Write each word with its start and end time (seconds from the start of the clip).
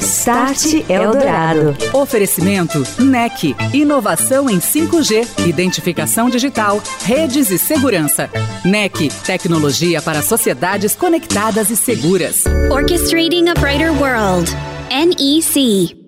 Start 0.00 0.88
Eldorado. 0.88 1.76
Oferecimento 1.92 2.82
NEC. 2.98 3.54
Inovação 3.74 4.48
em 4.48 4.58
5G, 4.58 5.46
identificação 5.46 6.30
digital, 6.30 6.82
redes 7.02 7.50
e 7.50 7.58
segurança. 7.58 8.30
NEC. 8.64 9.10
Tecnologia 9.26 10.00
para 10.00 10.22
sociedades 10.22 10.96
conectadas 10.96 11.68
e 11.68 11.76
seguras. 11.76 12.44
Orchestrating 12.70 13.48
a 13.50 13.54
Brighter 13.54 13.92
World. 13.92 14.50
NEC. 14.90 16.04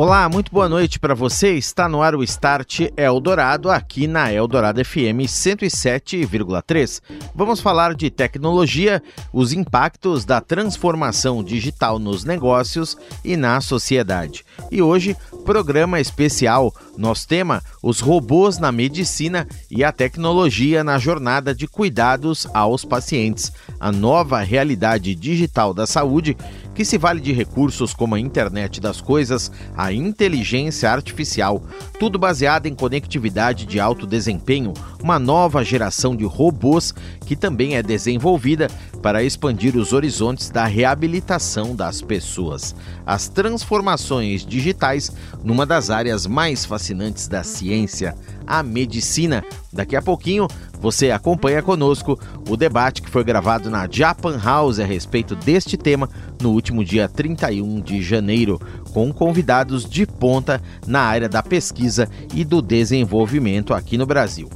Olá, 0.00 0.28
muito 0.28 0.52
boa 0.52 0.68
noite 0.68 1.00
para 1.00 1.12
você. 1.12 1.54
Está 1.54 1.88
no 1.88 2.00
ar 2.00 2.14
o 2.14 2.22
Start 2.22 2.82
Eldorado, 2.96 3.68
aqui 3.68 4.06
na 4.06 4.32
Eldorado 4.32 4.78
FM 4.84 5.26
107,3. 5.26 7.02
Vamos 7.34 7.60
falar 7.60 7.94
de 7.94 8.08
tecnologia, 8.08 9.02
os 9.32 9.52
impactos 9.52 10.24
da 10.24 10.40
transformação 10.40 11.42
digital 11.42 11.98
nos 11.98 12.22
negócios 12.22 12.96
e 13.24 13.36
na 13.36 13.60
sociedade. 13.60 14.44
E 14.70 14.80
hoje, 14.80 15.16
programa 15.44 15.98
especial. 15.98 16.72
Nosso 16.96 17.26
tema: 17.26 17.60
os 17.82 17.98
robôs 17.98 18.56
na 18.58 18.70
medicina 18.70 19.48
e 19.68 19.82
a 19.82 19.90
tecnologia 19.90 20.84
na 20.84 20.98
jornada 20.98 21.52
de 21.52 21.66
cuidados 21.66 22.46
aos 22.54 22.84
pacientes. 22.84 23.52
A 23.80 23.90
nova 23.90 24.38
realidade 24.42 25.12
digital 25.16 25.74
da 25.74 25.88
saúde 25.88 26.36
que 26.78 26.84
se 26.84 26.96
vale 26.96 27.20
de 27.20 27.32
recursos 27.32 27.92
como 27.92 28.14
a 28.14 28.20
internet 28.20 28.80
das 28.80 29.00
coisas, 29.00 29.50
a 29.76 29.92
inteligência 29.92 30.88
artificial, 30.88 31.60
tudo 31.98 32.20
baseado 32.20 32.66
em 32.66 32.74
conectividade 32.76 33.66
de 33.66 33.80
alto 33.80 34.06
desempenho, 34.06 34.72
uma 35.02 35.18
nova 35.18 35.64
geração 35.64 36.14
de 36.14 36.24
robôs 36.24 36.94
que 37.26 37.34
também 37.34 37.74
é 37.74 37.82
desenvolvida 37.82 38.68
para 39.02 39.24
expandir 39.24 39.76
os 39.76 39.92
horizontes 39.92 40.50
da 40.50 40.66
reabilitação 40.66 41.74
das 41.74 42.00
pessoas. 42.00 42.76
As 43.04 43.26
transformações 43.26 44.46
digitais 44.46 45.10
numa 45.42 45.66
das 45.66 45.90
áreas 45.90 46.28
mais 46.28 46.64
fascinantes 46.64 47.26
da 47.26 47.42
ciência, 47.42 48.14
a 48.46 48.62
medicina. 48.62 49.44
Daqui 49.72 49.96
a 49.96 50.02
pouquinho 50.02 50.46
você 50.80 51.10
acompanha 51.10 51.62
conosco 51.62 52.18
o 52.48 52.56
debate 52.56 53.02
que 53.02 53.10
foi 53.10 53.24
gravado 53.24 53.70
na 53.70 53.88
Japan 53.90 54.38
House 54.42 54.78
a 54.78 54.84
respeito 54.84 55.34
deste 55.34 55.76
tema 55.76 56.08
no 56.40 56.50
último 56.50 56.84
dia 56.84 57.08
31 57.08 57.80
de 57.80 58.02
janeiro, 58.02 58.60
com 58.92 59.12
convidados 59.12 59.88
de 59.88 60.06
ponta 60.06 60.62
na 60.86 61.00
área 61.00 61.28
da 61.28 61.42
pesquisa 61.42 62.08
e 62.34 62.44
do 62.44 62.62
desenvolvimento 62.62 63.74
aqui 63.74 63.98
no 63.98 64.06
Brasil. 64.06 64.48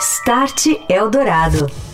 Start 0.00 0.66
Eldorado. 0.88 1.89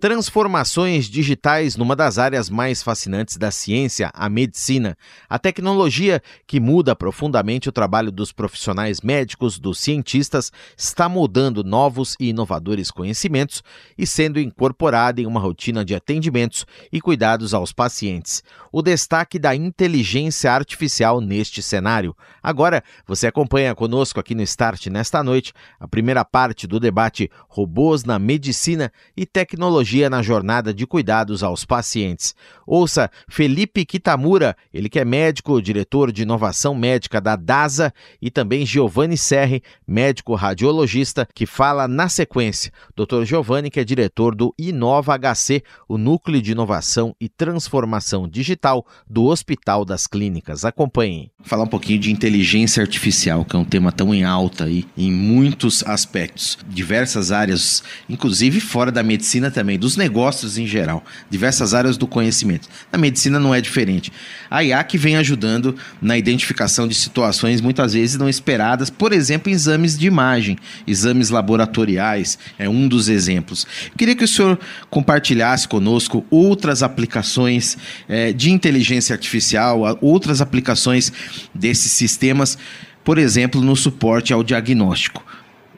Transformações 0.00 1.06
digitais 1.06 1.76
numa 1.76 1.96
das 1.96 2.18
áreas 2.18 2.48
mais 2.48 2.84
fascinantes 2.84 3.36
da 3.36 3.50
ciência, 3.50 4.12
a 4.14 4.28
medicina. 4.28 4.96
A 5.28 5.40
tecnologia 5.40 6.22
que 6.46 6.60
muda 6.60 6.94
profundamente 6.94 7.68
o 7.68 7.72
trabalho 7.72 8.12
dos 8.12 8.30
profissionais 8.30 9.00
médicos, 9.00 9.58
dos 9.58 9.80
cientistas, 9.80 10.52
está 10.76 11.08
mudando 11.08 11.64
novos 11.64 12.14
e 12.20 12.28
inovadores 12.28 12.92
conhecimentos 12.92 13.60
e 13.96 14.06
sendo 14.06 14.38
incorporada 14.38 15.20
em 15.20 15.26
uma 15.26 15.40
rotina 15.40 15.84
de 15.84 15.96
atendimentos 15.96 16.64
e 16.92 17.00
cuidados 17.00 17.52
aos 17.52 17.72
pacientes. 17.72 18.44
O 18.70 18.82
destaque 18.82 19.36
da 19.36 19.56
inteligência 19.56 20.52
artificial 20.52 21.20
neste 21.20 21.60
cenário. 21.60 22.14
Agora, 22.40 22.84
você 23.04 23.26
acompanha 23.26 23.74
conosco 23.74 24.20
aqui 24.20 24.32
no 24.32 24.42
Start 24.42 24.86
nesta 24.86 25.24
noite 25.24 25.52
a 25.80 25.88
primeira 25.88 26.24
parte 26.24 26.68
do 26.68 26.78
debate 26.78 27.28
Robôs 27.48 28.04
na 28.04 28.16
Medicina 28.16 28.92
e 29.16 29.26
Tecnologia 29.26 29.87
na 30.10 30.22
jornada 30.22 30.72
de 30.74 30.86
cuidados 30.86 31.42
aos 31.42 31.64
pacientes. 31.64 32.34
Ouça 32.66 33.10
Felipe 33.28 33.86
Kitamura, 33.86 34.54
ele 34.72 34.90
que 34.90 34.98
é 34.98 35.04
médico, 35.04 35.62
diretor 35.62 36.12
de 36.12 36.22
inovação 36.22 36.74
médica 36.74 37.18
da 37.20 37.34
DASA, 37.34 37.92
e 38.20 38.30
também 38.30 38.66
Giovanni 38.66 39.16
Serri, 39.16 39.62
médico 39.86 40.34
radiologista, 40.34 41.26
que 41.34 41.46
fala 41.46 41.88
na 41.88 42.08
sequência. 42.10 42.70
Dr. 42.94 43.24
Giovanni, 43.24 43.70
que 43.70 43.80
é 43.80 43.84
diretor 43.84 44.34
do 44.34 44.54
Inova 44.58 45.16
HC, 45.16 45.62
o 45.88 45.96
Núcleo 45.96 46.42
de 46.42 46.52
Inovação 46.52 47.16
e 47.18 47.28
Transformação 47.28 48.28
Digital 48.28 48.86
do 49.08 49.24
Hospital 49.24 49.84
das 49.84 50.06
Clínicas. 50.06 50.64
Acompanhem. 50.64 51.30
Falar 51.42 51.64
um 51.64 51.68
pouquinho 51.68 51.98
de 51.98 52.12
inteligência 52.12 52.82
artificial, 52.82 53.46
que 53.46 53.56
é 53.56 53.58
um 53.58 53.64
tema 53.64 53.90
tão 53.90 54.14
em 54.14 54.24
alta 54.24 54.64
aí, 54.64 54.84
em 54.96 55.10
muitos 55.10 55.82
aspectos, 55.86 56.58
diversas 56.68 57.32
áreas, 57.32 57.82
inclusive 58.10 58.60
fora 58.60 58.92
da 58.92 59.02
medicina 59.02 59.50
também 59.50 59.77
dos 59.78 59.96
negócios 59.96 60.58
em 60.58 60.66
geral, 60.66 61.04
diversas 61.30 61.72
áreas 61.72 61.96
do 61.96 62.06
conhecimento. 62.06 62.68
Na 62.92 62.98
medicina 62.98 63.38
não 63.38 63.54
é 63.54 63.60
diferente. 63.60 64.12
A 64.50 64.60
IAC 64.60 64.98
vem 64.98 65.16
ajudando 65.16 65.76
na 66.02 66.18
identificação 66.18 66.86
de 66.86 66.94
situações 66.94 67.60
muitas 67.60 67.92
vezes 67.92 68.18
não 68.18 68.28
esperadas, 68.28 68.90
por 68.90 69.12
exemplo, 69.12 69.50
exames 69.50 69.96
de 69.96 70.06
imagem, 70.06 70.58
exames 70.86 71.30
laboratoriais, 71.30 72.38
é 72.58 72.68
um 72.68 72.88
dos 72.88 73.08
exemplos. 73.08 73.66
Eu 73.86 73.96
queria 73.96 74.16
que 74.16 74.24
o 74.24 74.28
senhor 74.28 74.58
compartilhasse 74.90 75.68
conosco 75.68 76.24
outras 76.30 76.82
aplicações 76.82 77.76
é, 78.08 78.32
de 78.32 78.50
inteligência 78.50 79.14
artificial, 79.14 79.98
outras 80.00 80.40
aplicações 80.40 81.12
desses 81.54 81.92
sistemas, 81.92 82.58
por 83.04 83.18
exemplo, 83.18 83.60
no 83.60 83.76
suporte 83.76 84.32
ao 84.32 84.42
diagnóstico. 84.42 85.24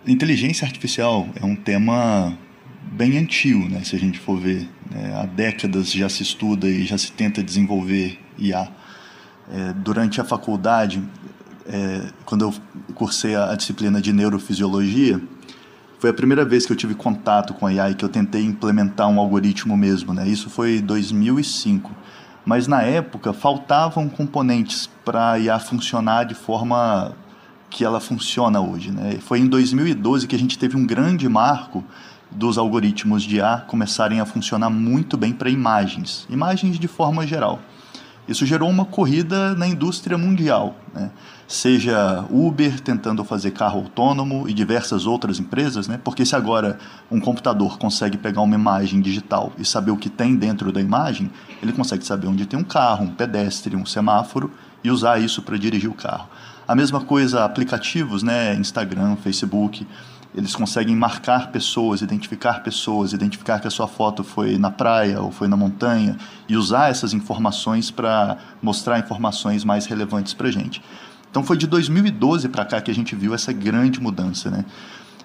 Inteligência 0.07 0.67
artificial 0.67 1.29
é 1.41 1.45
um 1.45 1.55
tema 1.55 2.37
bem 2.83 3.19
antigo, 3.19 3.69
né? 3.69 3.83
Se 3.85 3.95
a 3.97 3.99
gente 3.99 4.19
for 4.19 4.39
ver, 4.39 4.69
né? 4.91 5.21
há 5.21 5.27
décadas 5.27 5.91
já 5.91 6.09
se 6.09 6.23
estuda 6.23 6.67
e 6.67 6.85
já 6.85 6.97
se 6.97 7.13
tenta 7.13 7.43
desenvolver 7.43 8.19
IA. 8.39 8.69
É, 9.53 9.73
durante 9.73 10.21
a 10.21 10.25
faculdade, 10.25 11.03
é, 11.67 12.03
quando 12.25 12.43
eu 12.43 12.55
cursei 12.95 13.35
a, 13.35 13.51
a, 13.51 13.55
disciplina 13.57 14.01
de 14.01 14.13
neurofisiologia, 14.13 15.21
foi 15.99 16.11
a 16.11 16.15
primeira 16.15 16.45
vez 16.45 16.65
que 16.65 16.73
eu 16.73 16.77
tive 16.77 16.95
contato 16.95 17.53
com 17.55 17.67
a 17.67 17.73
IA 17.73 17.91
e 17.91 17.95
que 17.95 18.05
eu 18.05 18.09
tentei 18.09 18.43
implementar 18.43 19.09
um 19.09 19.21
algoritmo 19.21 19.77
mesmo, 19.77 20.15
né? 20.15 20.27
Isso 20.27 20.49
foi 20.49 20.77
em 20.77 20.81
2005. 20.81 21.91
Mas 22.45 22.67
na 22.67 22.83
época 22.83 23.33
faltavam 23.33 24.09
componentes 24.09 24.89
para 25.05 25.33
a 25.33 25.39
IA 25.39 25.59
funcionar 25.59 26.25
de 26.25 26.35
forma 26.35 27.15
que 27.69 27.85
ela 27.85 28.01
funciona 28.01 28.61
hoje, 28.61 28.91
né? 28.91 29.19
Foi 29.21 29.39
em 29.39 29.47
2012 29.47 30.27
que 30.27 30.35
a 30.35 30.39
gente 30.39 30.59
teve 30.59 30.77
um 30.77 30.87
grande 30.87 31.29
marco 31.29 31.85
dos 32.31 32.59
algoritmos 32.59 33.23
de 33.23 33.37
IA 33.37 33.65
começarem 33.67 34.21
a 34.21 34.27
funcionar 34.27 34.71
muito 34.71 35.17
bem 35.17 35.33
para 35.33 35.51
imagens, 35.51 36.27
imagens 36.31 36.79
de 36.79 36.89
forma 36.89 37.27
geral. 37.27 37.61
Isso 38.29 38.47
gerou 38.47 38.71
uma 38.71 38.85
corrida 38.85 39.57
na 39.57 39.67
indústria 39.67 40.17
mundial, 40.17 40.77
né? 40.95 41.11
seja 41.49 42.25
Uber 42.31 42.79
tentando 42.79 43.25
fazer 43.25 43.51
carro 43.51 43.81
autônomo 43.81 44.49
e 44.49 44.53
diversas 44.53 45.05
outras 45.05 45.41
empresas, 45.41 45.89
né? 45.89 45.99
porque 46.05 46.25
se 46.25 46.37
agora 46.37 46.79
um 47.11 47.19
computador 47.19 47.77
consegue 47.77 48.17
pegar 48.17 48.43
uma 48.43 48.55
imagem 48.55 49.01
digital 49.01 49.53
e 49.59 49.65
saber 49.65 49.91
o 49.91 49.97
que 49.97 50.09
tem 50.09 50.37
dentro 50.37 50.71
da 50.71 50.81
imagem, 50.81 51.29
ele 51.61 51.73
consegue 51.73 52.07
saber 52.07 52.29
onde 52.29 52.47
tem 52.47 52.57
um 52.57 52.63
carro, 52.63 53.05
um 53.05 53.11
pedestre, 53.11 53.75
um 53.75 53.85
semáforo 53.85 54.53
e 54.85 54.93
usar 54.93 55.19
isso 55.19 55.43
para 55.43 55.59
dirigir 55.59 55.91
o 55.91 55.95
carro. 55.95 56.29
A 56.69 56.75
mesma 56.77 57.01
coisa 57.01 57.45
aplicativos, 57.45 58.23
né? 58.23 58.55
Instagram, 58.55 59.17
Facebook, 59.17 59.85
eles 60.35 60.55
conseguem 60.55 60.95
marcar 60.95 61.51
pessoas, 61.51 62.03
identificar 62.03 62.63
pessoas, 62.63 63.13
identificar 63.13 63.59
que 63.59 63.67
a 63.67 63.71
sua 63.71 63.89
foto 63.89 64.23
foi 64.23 64.57
na 64.57 64.71
praia 64.71 65.21
ou 65.21 65.33
foi 65.33 65.49
na 65.49 65.57
montanha 65.57 66.17
e 66.49 66.57
usar 66.57 66.89
essas 66.89 67.13
informações 67.13 67.91
para 67.91 68.39
mostrar 68.63 68.99
informações 68.99 69.65
mais 69.65 69.87
relevantes 69.87 70.33
para 70.33 70.49
a 70.49 70.53
gente. 70.53 70.81
Então 71.31 71.43
foi 71.43 71.57
de 71.57 71.67
2012 71.67 72.49
para 72.49 72.65
cá 72.65 72.81
que 72.81 72.91
a 72.91 72.95
gente 72.95 73.15
viu 73.17 73.35
essa 73.35 73.53
grande 73.53 74.01
mudança. 74.01 74.51
Né? 74.51 74.65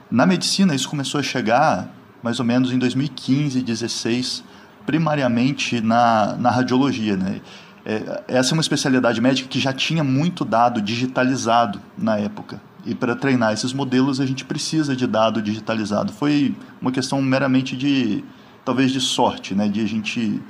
Na 0.10 0.26
medicina, 0.26 0.74
isso 0.74 0.90
começou 0.90 1.20
a 1.20 1.24
chegar 1.24 1.88
mais 2.24 2.40
ou 2.40 2.46
menos 2.46 2.72
em 2.72 2.80
2015, 2.80 3.62
2016, 3.62 4.44
primariamente 4.86 5.82
na, 5.82 6.36
na 6.36 6.50
radiologia. 6.50 7.16
Né? 7.16 7.42
É, 7.86 8.24
essa 8.28 8.52
é 8.52 8.54
uma 8.54 8.62
especialidade 8.62 9.22
médica 9.22 9.48
que 9.48 9.60
já 9.60 9.72
tinha 9.72 10.04
muito 10.04 10.44
dado 10.44 10.82
digitalizado 10.82 11.80
na 11.96 12.18
época. 12.18 12.60
E 12.86 12.94
para 12.94 13.16
treinar 13.16 13.54
esses 13.54 13.74
modelos 13.74 14.20
a 14.20 14.26
gente 14.26 14.46
precisa 14.46 14.96
de 14.96 15.08
dado 15.08 15.42
digitalizado. 15.42 16.14
Foi 16.14 16.56
uma 16.80 16.92
questão 16.92 17.22
meramente 17.22 17.76
de, 17.76 18.24
talvez, 18.64 18.92
de 18.92 19.02
sorte, 19.02 19.56
né? 19.56 19.68
de 19.68 19.82
a 19.82 19.88
gente 19.88 20.42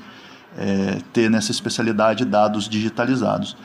é, 0.58 0.98
ter 1.14 1.30
nessa 1.30 1.52
especialidade 1.52 2.26
dados 2.26 2.68
digitalizados. 2.68 3.56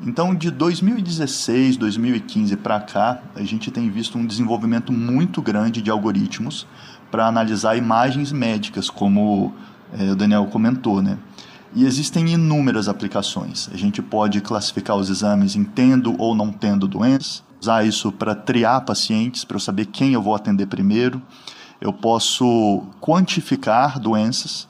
Então, 0.00 0.34
de 0.34 0.50
2016, 0.50 1.76
2015 1.76 2.56
para 2.56 2.80
cá, 2.80 3.22
a 3.34 3.42
gente 3.42 3.70
tem 3.70 3.88
visto 3.88 4.18
um 4.18 4.26
desenvolvimento 4.26 4.92
muito 4.92 5.40
grande 5.40 5.80
de 5.80 5.90
algoritmos 5.90 6.66
para 7.10 7.26
analisar 7.26 7.76
imagens 7.76 8.32
médicas, 8.32 8.90
como 8.90 9.52
é, 9.96 10.10
o 10.10 10.16
Daniel 10.16 10.46
comentou, 10.46 11.00
né? 11.00 11.16
E 11.76 11.84
existem 11.84 12.28
inúmeras 12.28 12.88
aplicações. 12.88 13.68
A 13.72 13.76
gente 13.76 14.00
pode 14.00 14.40
classificar 14.40 14.96
os 14.96 15.10
exames 15.10 15.56
em 15.56 15.64
tendo 15.64 16.14
ou 16.20 16.34
não 16.34 16.52
tendo 16.52 16.86
doenças, 16.86 17.42
usar 17.64 17.86
isso 17.86 18.12
para 18.12 18.34
triar 18.34 18.84
pacientes, 18.84 19.44
para 19.44 19.56
eu 19.56 19.60
saber 19.60 19.86
quem 19.86 20.12
eu 20.12 20.20
vou 20.20 20.34
atender 20.34 20.66
primeiro. 20.66 21.20
eu 21.80 21.92
posso 21.92 22.82
quantificar 23.00 23.98
doenças. 23.98 24.66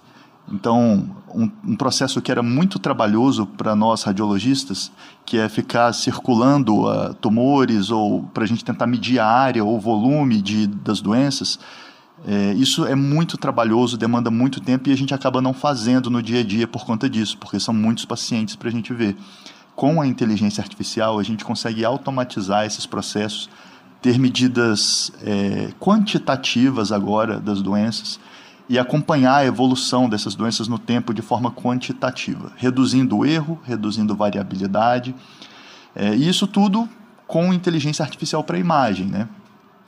Então, 0.51 1.09
um, 1.33 1.51
um 1.65 1.77
processo 1.77 2.21
que 2.21 2.31
era 2.31 2.43
muito 2.43 2.79
trabalhoso 2.79 3.47
para 3.47 3.75
nós 3.77 4.03
radiologistas, 4.03 4.91
que 5.25 5.39
é 5.39 5.49
ficar 5.49 5.93
circulando 5.93 6.87
uh, 6.87 7.15
tumores 7.15 7.91
ou 7.91 8.23
para 8.35 8.45
a 8.45 8.47
gente 8.47 8.65
tentar 8.65 8.87
medir 8.87 9.19
a 9.19 9.27
área 9.27 9.65
ou 9.65 9.77
o 9.77 9.81
volume 9.81 10.43
de, 10.43 10.67
das 10.67 11.01
doenças, 11.01 11.59
é, 12.27 12.55
isso 12.55 12.87
é 12.87 12.95
muito 12.95 13.37
trabalhoso, 13.37 13.99
demanda 13.99 14.31
muito 14.31 14.61
tempo 14.61 14.89
e 14.89 14.93
a 14.93 14.97
gente 14.97 15.15
acaba 15.15 15.43
não 15.43 15.53
fazendo 15.53 16.11
no 16.11 16.23
dia 16.23 16.41
a 16.41 16.45
dia 16.45 16.67
por 16.67 16.85
conta 16.85 17.09
disso, 17.09 17.37
porque 17.39 17.61
são 17.61 17.75
muitos 17.75 18.05
pacientes 18.05 18.57
para 18.57 18.69
a 18.69 18.73
gente 18.73 18.93
ver. 18.95 19.17
Com 19.77 20.01
a 20.01 20.07
inteligência 20.07 20.63
artificial, 20.63 21.19
a 21.19 21.23
gente 21.23 21.45
consegue 21.45 21.85
automatizar 21.85 22.65
esses 22.65 22.87
processos, 22.87 23.51
ter 24.01 24.19
medidas 24.19 25.11
é, 25.23 25.73
quantitativas 25.81 26.93
agora 26.93 27.41
das 27.41 27.61
doenças 27.61 28.21
e 28.69 28.79
acompanhar 28.79 29.37
a 29.37 29.45
evolução 29.45 30.09
dessas 30.09 30.35
doenças 30.35 30.69
no 30.69 30.79
tempo 30.79 31.13
de 31.13 31.23
forma 31.23 31.51
quantitativa, 31.51 32.53
reduzindo 32.57 33.19
o 33.19 33.27
erro, 33.27 33.61
reduzindo 33.65 34.15
variabilidade. 34.15 35.15
É, 35.95 36.15
e 36.15 36.29
isso 36.29 36.47
tudo 36.47 36.89
com 37.27 37.53
inteligência 37.53 38.03
artificial 38.03 38.45
para 38.45 38.59
imagem, 38.59 39.07
né? 39.07 39.29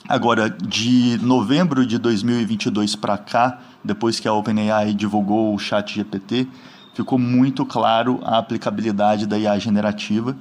Agora, 0.09 0.49
de 0.49 1.19
novembro 1.23 1.85
de 1.85 1.99
2022 1.99 2.95
para 2.95 3.19
cá, 3.19 3.59
depois 3.83 4.21
que 4.21 4.29
a 4.29 4.33
OpenAI 4.33 4.95
divulgou 4.95 5.53
o 5.53 5.59
Chat 5.59 5.95
GPT, 5.95 6.49
ficou 6.97 7.19
muito 7.19 7.67
claro 7.67 8.21
a 8.23 8.39
aplicabilidade 8.39 9.27
da 9.27 9.39
IA 9.39 9.59
generativa, 9.59 10.35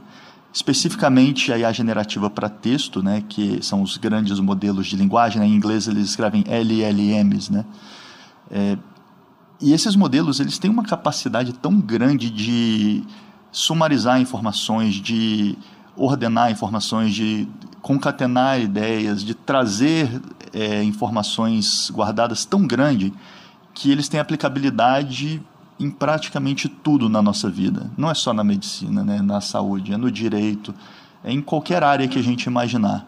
especificamente 0.54 1.52
a 1.52 1.58
IA 1.58 1.74
generativa 1.74 2.30
para 2.30 2.48
texto, 2.48 3.04
né, 3.04 3.22
que 3.28 3.62
são 3.62 3.82
os 3.82 3.98
grandes 3.98 4.40
modelos 4.40 4.88
de 4.88 4.96
linguagem. 4.96 5.42
Né, 5.42 5.48
em 5.48 5.54
inglês 5.54 5.86
eles 5.86 6.12
escrevem 6.12 6.46
LLMs, 6.48 7.52
né? 7.52 7.66
É, 8.50 8.78
e 9.60 9.74
esses 9.74 9.98
modelos 9.98 10.40
eles 10.40 10.58
têm 10.58 10.72
uma 10.72 10.84
capacidade 10.84 11.52
tão 11.52 11.78
grande 11.78 12.30
de 12.30 13.04
sumarizar 13.52 14.22
informações, 14.22 14.96
de 14.96 15.58
ordenar 15.98 16.52
informações, 16.52 17.14
de 17.14 17.50
concatenar 17.82 18.62
ideias, 18.62 19.26
de 19.26 19.34
trazer 19.34 20.22
é, 20.54 20.82
informações 20.84 21.90
guardadas 21.92 22.46
tão 22.46 22.66
grande 22.66 23.14
que 23.74 23.92
eles 23.92 24.08
têm 24.08 24.22
aplicabilidade 24.22 25.44
em 25.80 25.90
praticamente 25.90 26.70
tudo 26.70 27.10
na 27.10 27.22
nossa 27.22 27.50
vida. 27.50 27.92
Não 27.98 28.10
é 28.10 28.14
só 28.14 28.34
na 28.34 28.44
medicina, 28.44 29.04
né? 29.04 29.22
na 29.22 29.42
saúde, 29.42 29.94
é 29.94 29.98
no 29.98 30.10
direito, 30.10 30.74
é 31.24 31.32
em 31.32 31.42
qualquer 31.42 31.84
área 31.84 32.08
que 32.08 32.18
a 32.18 32.24
gente 32.24 32.46
imaginar. 32.46 33.08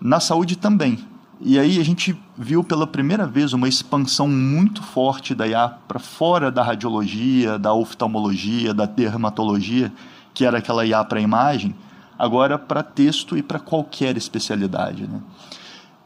Na 0.00 0.20
saúde 0.20 0.56
também. 0.56 0.98
E 1.40 1.58
aí 1.58 1.80
a 1.80 1.84
gente 1.84 2.16
viu 2.36 2.64
pela 2.64 2.86
primeira 2.86 3.26
vez 3.26 3.52
uma 3.52 3.68
expansão 3.68 4.28
muito 4.28 4.82
forte 4.82 5.34
da 5.34 5.46
IA 5.46 5.68
para 5.86 6.00
fora 6.00 6.50
da 6.50 6.62
radiologia, 6.62 7.58
da 7.58 7.72
oftalmologia, 7.72 8.74
da 8.74 8.86
dermatologia, 8.86 9.92
que 10.34 10.44
era 10.44 10.58
aquela 10.58 10.84
IA 10.84 11.04
para 11.04 11.20
imagem, 11.20 11.74
agora 12.18 12.58
para 12.58 12.82
texto 12.82 13.36
e 13.36 13.42
para 13.42 13.60
qualquer 13.60 14.16
especialidade. 14.16 15.06
Né? 15.06 15.20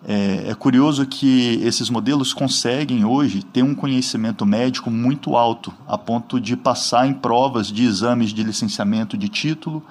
É, 0.05 0.51
é, 0.51 0.55
curioso 0.55 1.07
que 1.07 1.61
esses 1.63 1.89
modelos 1.89 2.33
conseguem 2.33 3.05
hoje 3.05 3.43
ter 3.43 3.63
um 3.63 3.75
conhecimento 3.75 4.45
médico 4.45 4.91
muito 4.91 5.37
alto, 5.37 5.73
a 5.87 5.97
ponto 5.97 6.41
de 6.41 6.57
passar 6.57 7.07
em 7.07 7.13
provas 7.13 7.69
de 7.69 7.85
exames 7.85 8.31
de 8.31 8.43
licenciamento 8.43 9.17
de 9.17 9.29
título, 9.29 9.83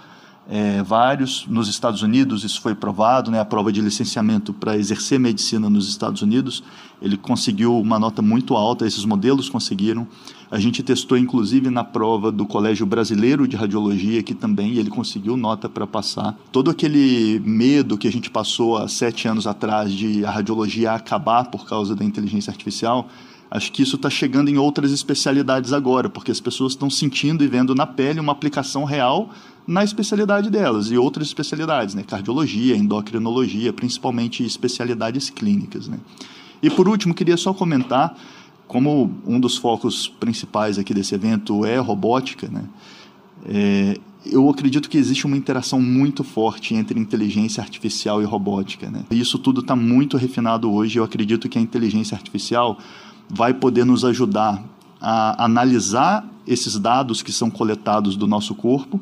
é, 0.50 0.82
vários. 0.84 1.46
Nos 1.48 1.68
Estados 1.68 2.02
Unidos 2.02 2.44
isso 2.44 2.62
foi 2.62 2.76
provado, 2.76 3.32
né, 3.32 3.40
a 3.40 3.46
prova 3.46 3.72
de 3.72 3.82
licenciamento 3.82 4.54
para 4.54 4.78
exercer 4.78 5.20
medicina 5.20 5.70
nos 5.70 5.88
Estados 5.88 6.22
Unidos, 6.22 6.64
ele 7.02 7.18
conseguiu 7.18 7.80
uma 7.80 7.98
nota 7.98 8.22
muito 8.22 8.56
alta, 8.56 8.86
esses 8.86 9.06
modelos 9.06 9.50
conseguiram. 9.50 10.08
A 10.50 10.60
gente 10.60 10.84
testou 10.84 11.18
inclusive 11.18 11.70
na 11.70 11.84
prova 11.84 12.32
do 12.32 12.46
Colégio 12.46 12.86
Brasileiro 12.86 13.48
de 13.48 13.56
Radiologia, 13.56 14.22
que 14.22 14.36
também 14.36 14.76
ele 14.76 14.90
conseguiu 14.90 15.38
nota 15.38 15.70
para 15.70 15.88
passar. 15.88 16.38
Todo 16.52 16.70
aquele 16.70 17.42
medo 17.46 17.98
que 17.98 18.08
a 18.08 18.12
gente 18.12 18.30
passou 18.30 18.78
há 18.78 18.88
sete 18.88 19.28
anos 19.28 19.48
atrás 19.48 19.92
de 19.92 20.26
a 20.26 20.30
radiologia 20.30 20.92
acabar 20.92 21.46
por 21.46 21.66
causa 21.66 21.96
da 21.96 22.04
inteligência 22.04 22.52
artificial, 22.52 23.08
Acho 23.54 23.70
que 23.74 23.82
isso 23.82 23.98
está 23.98 24.10
chegando 24.10 24.48
em 24.48 24.58
outras 24.58 24.94
especialidades 24.94 25.74
agora, 25.74 26.10
porque 26.10 26.32
as 26.32 26.40
pessoas 26.40 26.72
estão 26.72 26.90
sentindo 26.90 27.44
e 27.44 27.48
vendo 27.50 27.76
na 27.76 27.86
pele 27.86 28.18
uma 28.18 28.32
aplicação 28.32 28.86
real 28.86 29.30
na 29.68 29.84
especialidade 29.84 30.50
delas 30.50 30.92
e 30.92 30.98
outras 30.98 31.28
especialidades, 31.28 31.96
né? 31.96 32.04
cardiologia, 32.04 32.76
endocrinologia, 32.76 33.72
principalmente 33.72 34.44
especialidades 34.44 35.30
clínicas. 35.30 35.88
Né? 35.88 36.00
E 36.62 36.70
por 36.70 36.88
último, 36.88 37.14
queria 37.14 37.38
só 37.38 37.54
comentar, 37.54 38.18
como 38.68 39.12
um 39.26 39.40
dos 39.40 39.58
focos 39.58 40.08
principais 40.08 40.78
aqui 40.78 40.94
desse 40.94 41.14
evento 41.14 41.66
é 41.66 41.78
robótica, 41.78 42.48
né? 42.48 42.64
É, 43.46 44.00
eu 44.26 44.48
acredito 44.50 44.90
que 44.90 44.98
existe 44.98 45.26
uma 45.26 45.36
interação 45.36 45.82
muito 45.82 46.24
forte 46.24 46.76
entre 46.76 47.00
inteligência 47.00 47.62
artificial 47.62 48.22
e 48.22 48.26
robótica. 48.26 48.90
Né? 48.90 49.04
Isso 49.10 49.40
tudo 49.40 49.62
está 49.62 49.76
muito 49.76 50.16
refinado 50.16 50.72
hoje. 50.72 51.00
Eu 51.00 51.04
acredito 51.04 51.50
que 51.50 51.58
a 51.58 51.62
inteligência 51.62 52.16
artificial 52.16 52.78
vai 53.28 53.54
poder 53.54 53.84
nos 53.84 54.06
ajudar 54.06 54.64
a 55.02 55.44
analisar 55.44 56.24
esses 56.46 56.78
dados 56.78 57.24
que 57.24 57.32
são 57.32 57.50
coletados 57.50 58.16
do 58.16 58.28
nosso 58.28 58.54
corpo 58.54 59.02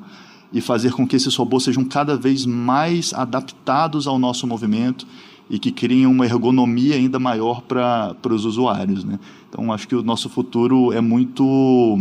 e 0.52 0.62
fazer 0.62 0.94
com 0.94 1.08
que 1.08 1.16
esses 1.16 1.36
robôs 1.36 1.64
sejam 1.64 1.84
cada 1.84 2.18
vez 2.18 2.46
mais 2.46 3.14
adaptados 3.14 4.08
ao 4.08 4.18
nosso 4.18 4.48
movimento 4.48 5.06
e 5.50 5.58
que 5.58 5.72
criem 5.72 6.06
uma 6.06 6.26
ergonomia 6.26 6.96
ainda 6.96 7.20
maior 7.20 7.62
para 7.62 8.16
os 8.30 8.46
usuários. 8.46 9.04
Né? 9.04 9.20
Então, 9.50 9.72
acho 9.74 9.88
que 9.88 9.96
o 9.96 10.04
nosso 10.04 10.30
futuro 10.30 10.92
é 10.94 11.02
muito 11.02 12.00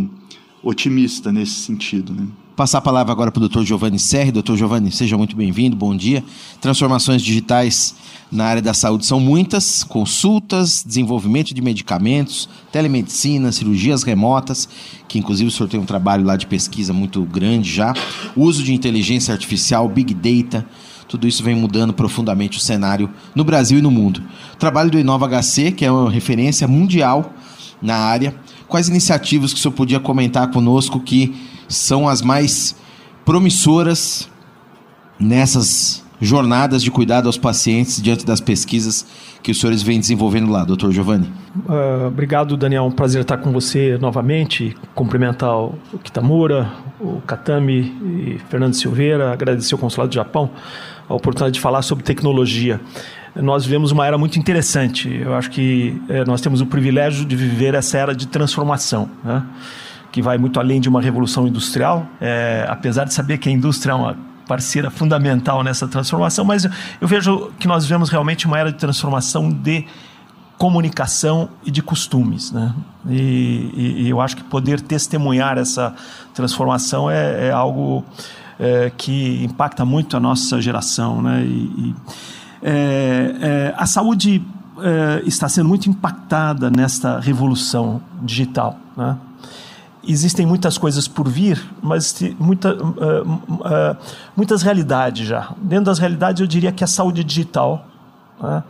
otimista 0.62 1.32
nesse 1.32 1.54
sentido. 1.54 2.12
Né? 2.12 2.26
Passar 2.58 2.78
a 2.78 2.80
palavra 2.80 3.12
agora 3.12 3.30
para 3.30 3.44
o 3.44 3.48
Dr. 3.48 3.62
Giovanni 3.62 4.00
Serri. 4.00 4.32
Dr. 4.32 4.56
Giovanni, 4.56 4.90
seja 4.90 5.16
muito 5.16 5.36
bem-vindo, 5.36 5.76
bom 5.76 5.96
dia. 5.96 6.24
Transformações 6.60 7.22
digitais 7.22 7.94
na 8.32 8.46
área 8.46 8.60
da 8.60 8.74
saúde 8.74 9.06
são 9.06 9.20
muitas: 9.20 9.84
consultas, 9.84 10.82
desenvolvimento 10.84 11.54
de 11.54 11.62
medicamentos, 11.62 12.48
telemedicina, 12.72 13.52
cirurgias 13.52 14.02
remotas, 14.02 14.68
que 15.06 15.20
inclusive 15.20 15.46
o 15.46 15.52
senhor 15.52 15.68
tem 15.68 15.78
um 15.78 15.84
trabalho 15.84 16.24
lá 16.24 16.36
de 16.36 16.48
pesquisa 16.48 16.92
muito 16.92 17.22
grande 17.22 17.72
já, 17.72 17.94
uso 18.36 18.64
de 18.64 18.74
inteligência 18.74 19.32
artificial, 19.32 19.88
big 19.88 20.12
data. 20.12 20.66
Tudo 21.06 21.28
isso 21.28 21.44
vem 21.44 21.54
mudando 21.54 21.92
profundamente 21.92 22.58
o 22.58 22.60
cenário 22.60 23.08
no 23.36 23.44
Brasil 23.44 23.78
e 23.78 23.82
no 23.82 23.90
mundo. 23.92 24.20
O 24.54 24.56
trabalho 24.56 24.90
do 24.90 24.98
Inova 24.98 25.28
HC, 25.28 25.70
que 25.70 25.84
é 25.84 25.92
uma 25.92 26.10
referência 26.10 26.66
mundial 26.66 27.32
na 27.80 27.98
área. 27.98 28.34
Quais 28.66 28.88
iniciativas 28.88 29.52
que 29.52 29.60
o 29.60 29.62
senhor 29.62 29.74
podia 29.74 30.00
comentar 30.00 30.50
conosco 30.50 30.98
que 30.98 31.36
são 31.68 32.08
as 32.08 32.22
mais 32.22 32.74
promissoras 33.24 34.28
nessas 35.20 36.02
jornadas 36.20 36.82
de 36.82 36.90
cuidado 36.90 37.26
aos 37.26 37.38
pacientes 37.38 38.02
diante 38.02 38.26
das 38.26 38.40
pesquisas 38.40 39.06
que 39.42 39.52
os 39.52 39.60
senhores 39.60 39.82
vêm 39.82 40.00
desenvolvendo 40.00 40.50
lá, 40.50 40.64
doutor 40.64 40.90
Giovanni. 40.92 41.30
Uh, 41.56 42.08
obrigado, 42.08 42.56
Daniel. 42.56 42.84
Um 42.84 42.90
prazer 42.90 43.22
estar 43.22 43.36
com 43.38 43.52
você 43.52 43.96
novamente. 43.98 44.76
Cumprimentar 44.94 45.56
o 45.56 45.78
Kitamura, 46.02 46.72
o 47.00 47.20
Katami 47.20 47.80
e 47.80 48.40
Fernando 48.48 48.74
Silveira, 48.74 49.32
agradecer 49.32 49.74
ao 49.74 49.78
Consulado 49.78 50.08
do 50.08 50.14
Japão 50.14 50.50
a 51.08 51.14
oportunidade 51.14 51.54
de 51.54 51.60
falar 51.60 51.82
sobre 51.82 52.04
tecnologia. 52.04 52.80
Nós 53.36 53.64
vivemos 53.64 53.92
uma 53.92 54.04
era 54.06 54.18
muito 54.18 54.38
interessante. 54.38 55.08
Eu 55.08 55.34
acho 55.34 55.50
que 55.50 56.00
eh, 56.08 56.24
nós 56.24 56.40
temos 56.40 56.60
o 56.60 56.66
privilégio 56.66 57.24
de 57.24 57.36
viver 57.36 57.74
essa 57.74 57.96
era 57.96 58.14
de 58.14 58.26
transformação. 58.26 59.08
Né? 59.22 59.42
Que 60.18 60.22
vai 60.22 60.36
muito 60.36 60.58
além 60.58 60.80
de 60.80 60.88
uma 60.88 61.00
revolução 61.00 61.46
industrial, 61.46 62.04
é, 62.20 62.66
apesar 62.68 63.04
de 63.04 63.14
saber 63.14 63.38
que 63.38 63.48
a 63.48 63.52
indústria 63.52 63.92
é 63.92 63.94
uma 63.94 64.16
parceira 64.48 64.90
fundamental 64.90 65.62
nessa 65.62 65.86
transformação, 65.86 66.44
mas 66.44 66.64
eu, 66.64 66.70
eu 67.00 67.06
vejo 67.06 67.52
que 67.56 67.68
nós 67.68 67.84
vivemos 67.84 68.08
realmente 68.10 68.44
uma 68.44 68.58
era 68.58 68.72
de 68.72 68.78
transformação 68.78 69.48
de 69.48 69.86
comunicação 70.56 71.50
e 71.64 71.70
de 71.70 71.80
costumes. 71.80 72.50
Né? 72.50 72.74
E, 73.08 73.70
e, 73.76 74.02
e 74.02 74.08
eu 74.10 74.20
acho 74.20 74.36
que 74.36 74.42
poder 74.42 74.80
testemunhar 74.80 75.56
essa 75.56 75.94
transformação 76.34 77.08
é, 77.08 77.46
é 77.46 77.50
algo 77.52 78.04
é, 78.58 78.90
que 78.96 79.44
impacta 79.44 79.84
muito 79.84 80.16
a 80.16 80.20
nossa 80.20 80.60
geração. 80.60 81.22
Né? 81.22 81.44
E, 81.44 81.94
é, 82.60 83.36
é, 83.40 83.74
a 83.76 83.86
saúde 83.86 84.42
é, 84.80 85.22
está 85.24 85.48
sendo 85.48 85.68
muito 85.68 85.88
impactada 85.88 86.68
nesta 86.70 87.20
revolução 87.20 88.02
digital. 88.20 88.76
Né? 88.96 89.16
Existem 90.08 90.46
muitas 90.46 90.78
coisas 90.78 91.06
por 91.06 91.28
vir, 91.28 91.62
mas 91.82 92.18
muita, 92.38 92.74
uh, 92.74 93.22
uh, 93.22 93.96
muitas 94.34 94.62
realidades 94.62 95.26
já. 95.26 95.52
Dentro 95.58 95.86
das 95.86 95.98
realidades, 95.98 96.40
eu 96.40 96.46
diria 96.46 96.72
que 96.72 96.82
a 96.82 96.86
saúde 96.86 97.22
digital 97.22 97.86
né, 98.40 98.64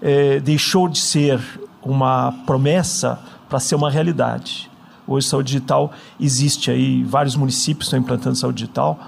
é, 0.00 0.40
deixou 0.40 0.88
de 0.88 1.00
ser 1.00 1.40
uma 1.82 2.32
promessa 2.46 3.18
para 3.48 3.58
ser 3.58 3.74
uma 3.74 3.90
realidade. 3.90 4.70
Hoje, 5.06 5.26
saúde 5.26 5.52
digital 5.52 5.92
existe 6.18 6.70
aí, 6.70 7.02
vários 7.04 7.36
municípios 7.36 7.86
estão 7.86 7.98
implantando 7.98 8.36
saúde 8.36 8.58
digital. 8.58 8.98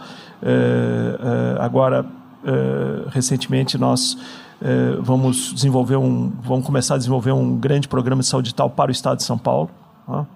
É, 0.42 1.56
é, 1.58 1.62
agora, 1.62 2.06
recentemente, 3.10 3.76
nós 3.76 4.16
é, 4.60 4.96
vamos 5.00 5.52
desenvolver 5.54 5.96
um, 5.96 6.32
vamos 6.42 6.66
começar 6.66 6.94
a 6.94 6.98
desenvolver 6.98 7.32
um 7.32 7.56
grande 7.56 7.86
programa 7.86 8.22
de 8.22 8.28
saúde 8.28 8.46
digital 8.46 8.68
para 8.70 8.88
o 8.88 8.92
Estado 8.92 9.18
de 9.18 9.24
São 9.24 9.38
Paulo. 9.38 9.70
Né? 10.06 10.26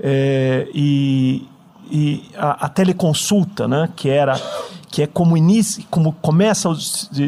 É, 0.00 0.68
e, 0.72 1.46
e 1.90 2.30
a, 2.36 2.66
a, 2.66 2.68
teleconsulta, 2.68 3.66
né, 3.66 3.88
que 3.96 4.08
era 4.08 4.40
que 4.90 5.02
é 5.02 5.06
como 5.06 5.36
inicia, 5.36 5.84
como 5.90 6.12
começa 6.12 6.70
a 6.70 6.74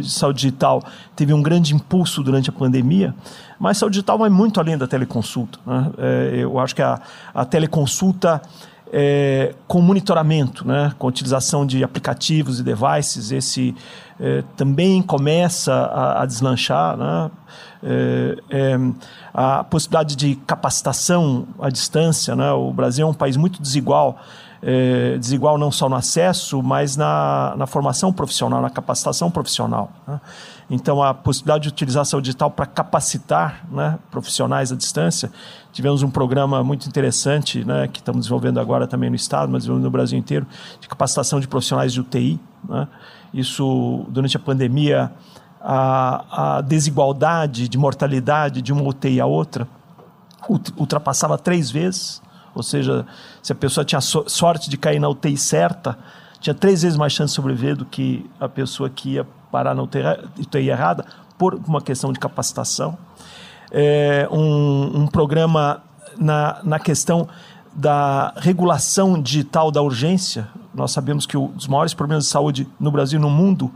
saúde 0.03 0.41
digital, 0.41 0.83
teve 1.15 1.35
um 1.35 1.43
grande 1.43 1.75
impulso 1.75 2.23
durante 2.23 2.49
a 2.49 2.53
pandemia, 2.53 3.15
mas 3.59 3.77
saúde 3.77 3.95
digital 3.95 4.17
vai 4.17 4.31
muito 4.31 4.59
além 4.59 4.79
da 4.79 4.87
teleconsulta. 4.87 5.59
Né? 5.67 5.93
É, 5.99 6.31
eu 6.39 6.59
acho 6.59 6.75
que 6.75 6.81
a, 6.81 7.01
a 7.35 7.45
teleconsulta 7.45 8.41
é, 8.93 9.55
com 9.69 9.81
monitoramento, 9.81 10.67
né, 10.67 10.93
com 10.99 11.07
utilização 11.07 11.65
de 11.65 11.85
aplicativos 11.85 12.61
e 12.61 12.63
devices, 12.63 13.31
esse 13.31 13.75
é, 14.19 14.43
também 14.57 15.01
começa 15.01 15.73
a, 15.73 16.23
a 16.23 16.27
deslanchar. 16.27 16.97
Né, 16.97 17.31
é, 17.83 18.37
é 18.51 18.79
a 19.33 19.65
possibilidade 19.65 20.17
de 20.17 20.35
capacitação 20.47 21.47
à 21.59 21.71
distância. 21.71 22.35
Né, 22.37 22.51
o 22.53 22.73
Brasil 22.73 23.07
é 23.07 23.11
um 23.11 23.15
país 23.15 23.37
muito 23.37 23.63
desigual 23.63 24.19
é, 24.63 25.17
desigual 25.19 25.57
não 25.57 25.71
só 25.71 25.89
no 25.89 25.97
acesso, 25.97 26.63
mas 26.63 26.97
na, 26.97 27.55
na 27.57 27.67
formação 27.67 28.13
profissional, 28.13 28.61
na 28.61 28.71
capacitação 28.71 29.31
profissional. 29.31 29.91
Né? 30.07 30.21
Então, 30.71 31.03
a 31.03 31.13
possibilidade 31.13 31.73
de 31.73 32.05
saúde 32.05 32.27
digital 32.27 32.51
para 32.51 32.65
capacitar 32.65 33.67
né, 33.71 33.99
profissionais 34.11 34.71
à 34.71 34.77
distância. 34.77 35.31
Tivemos 35.73 36.03
um 36.05 36.11
programa 36.11 36.63
muito 36.63 36.87
interessante, 36.87 37.65
né, 37.65 37.89
que 37.89 37.99
estamos 37.99 38.21
desenvolvendo 38.21 38.61
agora 38.61 38.87
também 38.87 39.11
no 39.11 39.17
Estado, 39.17 39.51
mas 39.51 39.67
no 39.67 39.91
Brasil 39.91 40.17
inteiro, 40.17 40.47
de 40.81 40.89
capacitação 40.89 41.41
de 41.41 41.49
profissionais 41.49 41.93
de 41.93 42.01
UTI. 42.01 42.39
Né? 42.69 42.87
Isso, 43.35 44.07
durante 44.09 44.37
a 44.37 44.41
pandemia, 44.41 45.11
a, 45.61 46.59
a 46.59 46.61
desigualdade 46.61 47.69
de 47.69 47.77
mortalidade 47.77 48.63
de 48.63 48.73
uma 48.73 48.83
UTI 48.83 49.21
a 49.21 49.27
outra 49.27 49.67
ultrapassava 50.79 51.37
três 51.37 51.71
vezes 51.71 52.23
ou 52.55 52.63
seja, 52.63 53.07
se 53.43 53.53
a 53.53 53.55
pessoa 53.55 53.85
tinha 53.85 54.01
sorte 54.01 54.69
de 54.69 54.77
cair 54.77 54.99
na 54.99 55.09
UTI 55.09 55.37
certa, 55.37 55.97
tinha 56.41 56.55
três 56.55 56.83
vezes 56.83 56.97
mais 56.97 57.13
chance 57.13 57.33
de 57.33 57.37
sobreviver 57.37 57.77
do 57.77 57.85
que 57.85 58.29
a 58.41 58.49
pessoa 58.49 58.89
que 58.89 59.11
ia 59.11 59.27
parar 59.53 59.75
na 59.75 59.83
UTI 59.83 60.69
errada, 60.69 61.05
por 61.39 61.55
uma 61.67 61.81
questão 61.81 62.13
de 62.13 62.19
capacitação. 62.19 62.97
É 63.71 64.29
um, 64.31 65.03
um 65.03 65.07
programa 65.07 65.83
na, 66.19 66.61
na 66.63 66.79
questão 66.79 67.29
da 67.75 68.33
regulação 68.37 69.21
digital 69.21 69.71
da 69.71 69.81
urgência. 69.81 70.49
Nós 70.75 70.91
sabemos 70.93 71.27
que 71.27 71.37
um 71.37 71.49
dos 71.49 71.67
maiores 71.67 71.95
problemas 71.95 72.25
de 72.25 72.31
saúde 72.31 72.69
no 72.79 72.91
Brasil 72.91 73.19
e 73.19 73.23
no 73.23 73.31
mundo 73.31 73.71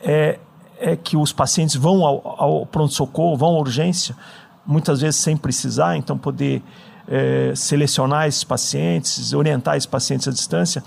é, 0.00 0.38
é 0.78 0.96
que 0.96 1.16
os 1.16 1.32
pacientes 1.32 1.76
vão 1.76 2.04
ao, 2.04 2.36
ao 2.38 2.66
pronto-socorro, 2.66 3.36
vão 3.36 3.56
à 3.56 3.58
urgência, 3.58 4.16
muitas 4.66 5.00
vezes 5.00 5.20
sem 5.20 5.36
precisar, 5.36 5.96
então 5.96 6.16
poder 6.16 6.62
é, 7.08 7.52
selecionar 7.54 8.26
esses 8.26 8.44
pacientes, 8.44 9.32
orientar 9.32 9.76
esses 9.76 9.86
pacientes 9.86 10.26
à 10.26 10.32
distância. 10.32 10.82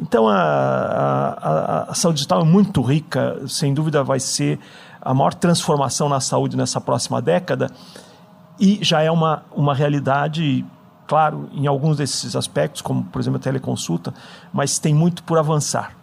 Então, 0.00 0.26
a, 0.26 0.34
a, 0.34 1.90
a, 1.90 1.94
saúde 1.94 2.16
digital 2.16 2.40
é 2.40 2.44
muito 2.44 2.80
rica, 2.80 3.38
sem 3.46 3.74
dúvida 3.74 4.02
vai 4.02 4.18
ser 4.18 4.58
a 4.98 5.12
maior 5.12 5.34
transformação 5.34 6.08
na 6.08 6.20
saúde 6.20 6.56
nessa 6.56 6.80
próxima 6.80 7.20
década 7.20 7.70
e 8.58 8.78
já 8.82 9.02
é 9.02 9.10
uma, 9.10 9.42
uma 9.54 9.74
realidade, 9.74 10.64
claro, 11.06 11.50
em 11.52 11.66
alguns 11.66 11.98
desses 11.98 12.34
aspectos, 12.34 12.80
como, 12.80 13.04
por 13.04 13.20
exemplo, 13.20 13.38
a 13.38 13.42
teleconsulta, 13.42 14.14
mas 14.50 14.78
tem 14.78 14.94
muito 14.94 15.22
por 15.22 15.36
avançar. 15.36 15.94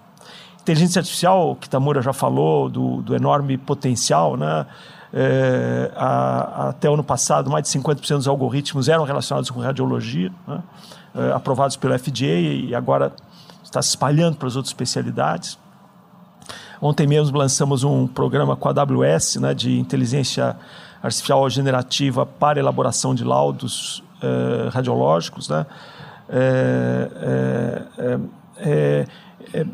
Inteligência 0.61 0.99
artificial, 0.99 1.55
que 1.55 1.67
Tamura 1.67 1.99
já 2.01 2.13
falou, 2.13 2.69
do, 2.69 3.01
do 3.01 3.15
enorme 3.15 3.57
potencial, 3.57 4.37
né? 4.37 4.65
É, 5.13 5.91
a, 5.95 6.69
até 6.69 6.89
o 6.89 6.93
ano 6.93 7.03
passado, 7.03 7.49
mais 7.49 7.63
de 7.63 7.79
50% 7.79 8.17
dos 8.17 8.27
algoritmos 8.27 8.89
eram 8.89 9.05
relacionados 9.05 9.49
com 9.49 9.59
radiologia, 9.61 10.31
né? 10.45 10.61
é, 11.15 11.31
aprovados 11.31 11.77
pelo 11.77 11.97
FDA 11.97 12.25
e 12.25 12.75
agora 12.75 13.13
está 13.67 13.81
se 13.81 13.89
espalhando 13.89 14.38
para 14.38 14.47
as 14.47 14.55
outras 14.55 14.69
especialidades. 14.69 15.57
Ontem 16.81 17.07
mesmo 17.07 17.38
lançamos 17.38 17.83
um 17.83 18.07
programa 18.07 18.55
com 18.55 18.69
a 18.69 18.71
AWS 18.71 19.38
né, 19.38 19.53
de 19.53 19.79
inteligência 19.79 20.55
artificial 21.01 21.50
generativa 21.50 22.25
para 22.25 22.59
elaboração 22.59 23.15
de 23.15 23.24
laudos 23.24 24.03
é, 24.21 24.69
radiológicos. 24.69 25.50
Né? 25.50 25.65
É, 26.29 27.09
é, 28.59 29.07
é, 29.53 29.65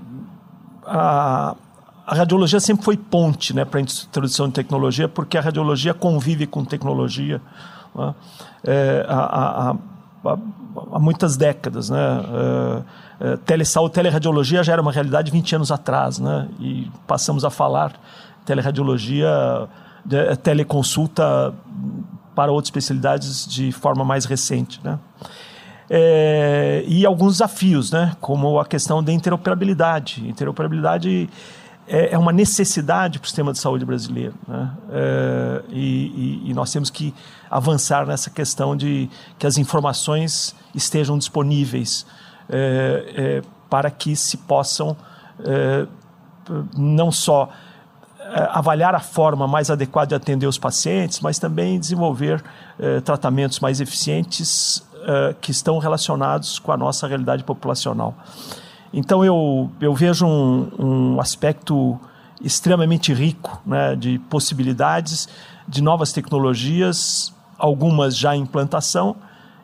a, 0.85 1.55
a 2.05 2.15
radiologia 2.15 2.59
sempre 2.59 2.83
foi 2.83 2.97
ponte 2.97 3.53
né, 3.53 3.65
para 3.65 3.79
a 3.79 3.81
introdução 3.81 4.47
de 4.47 4.53
tecnologia, 4.53 5.07
porque 5.07 5.37
a 5.37 5.41
radiologia 5.41 5.93
convive 5.93 6.45
com 6.47 6.63
tecnologia 6.63 7.41
né, 7.95 8.15
é, 8.65 9.05
há, 9.07 9.69
há, 9.71 9.75
há, 10.25 10.99
muitas 10.99 11.37
décadas. 11.37 11.89
Né, 11.89 11.99
é, 13.19 13.33
é, 13.33 13.37
telesaúde, 13.37 13.93
teleradiologia 13.93 14.63
já 14.63 14.73
era 14.73 14.81
uma 14.81 14.91
realidade 14.91 15.31
20 15.31 15.55
anos 15.55 15.71
atrás, 15.71 16.19
né, 16.19 16.47
e 16.59 16.89
passamos 17.07 17.43
a 17.45 17.49
falar 17.49 17.93
teleradiologia, 18.45 19.67
de, 20.03 20.35
teleconsulta 20.37 21.53
para 22.35 22.51
outras 22.51 22.67
especialidades 22.67 23.47
de 23.47 23.71
forma 23.71 24.03
mais 24.03 24.25
recente. 24.25 24.79
Né. 24.83 24.99
É, 25.89 26.83
e 26.87 27.05
alguns 27.05 27.33
desafios, 27.33 27.91
né, 27.91 28.15
como 28.19 28.59
a 28.59 28.65
questão 28.65 29.03
da 29.03 29.11
interoperabilidade. 29.11 30.27
Interoperabilidade 30.27 31.29
é, 31.87 32.13
é 32.13 32.17
uma 32.17 32.31
necessidade 32.31 33.19
para 33.19 33.25
o 33.25 33.27
sistema 33.27 33.51
de 33.51 33.59
saúde 33.59 33.85
brasileiro. 33.85 34.33
Né? 34.47 34.71
É, 34.91 35.61
e, 35.69 36.49
e, 36.49 36.53
nós 36.53 36.71
temos 36.71 36.89
que 36.89 37.13
avançar 37.49 38.05
nessa 38.05 38.29
questão 38.29 38.75
de 38.75 39.09
que 39.37 39.45
as 39.45 39.57
informações 39.57 40.55
estejam 40.73 41.17
disponíveis 41.17 42.05
é, 42.49 43.13
é 43.15 43.41
para 43.69 43.89
que 43.89 44.15
se 44.15 44.37
possam 44.37 44.95
é, 45.43 45.87
não 46.77 47.11
só 47.11 47.49
é, 48.19 48.49
avaliar 48.51 48.95
a 48.95 48.99
forma 48.99 49.47
mais 49.47 49.69
adequada 49.69 50.09
de 50.09 50.15
atender 50.15 50.47
os 50.47 50.57
pacientes, 50.57 51.19
mas 51.19 51.39
também 51.39 51.79
desenvolver 51.79 52.43
tratamentos 53.03 53.59
mais 53.59 53.79
eficientes 53.79 54.83
que 55.41 55.51
estão 55.51 55.77
relacionados 55.77 56.57
com 56.57 56.71
a 56.71 56.77
nossa 56.77 57.07
realidade 57.07 57.43
populacional. 57.43 58.15
Então 58.93 59.25
eu, 59.25 59.71
eu 59.81 59.93
vejo 59.93 60.25
um, 60.25 60.69
um 60.77 61.19
aspecto 61.19 61.99
extremamente 62.39 63.11
rico 63.11 63.59
né, 63.65 63.95
de 63.95 64.19
possibilidades, 64.29 65.27
de 65.67 65.81
novas 65.81 66.11
tecnologias, 66.11 67.33
algumas 67.57 68.15
já 68.15 68.35
em 68.35 68.41
implantação 68.41 69.15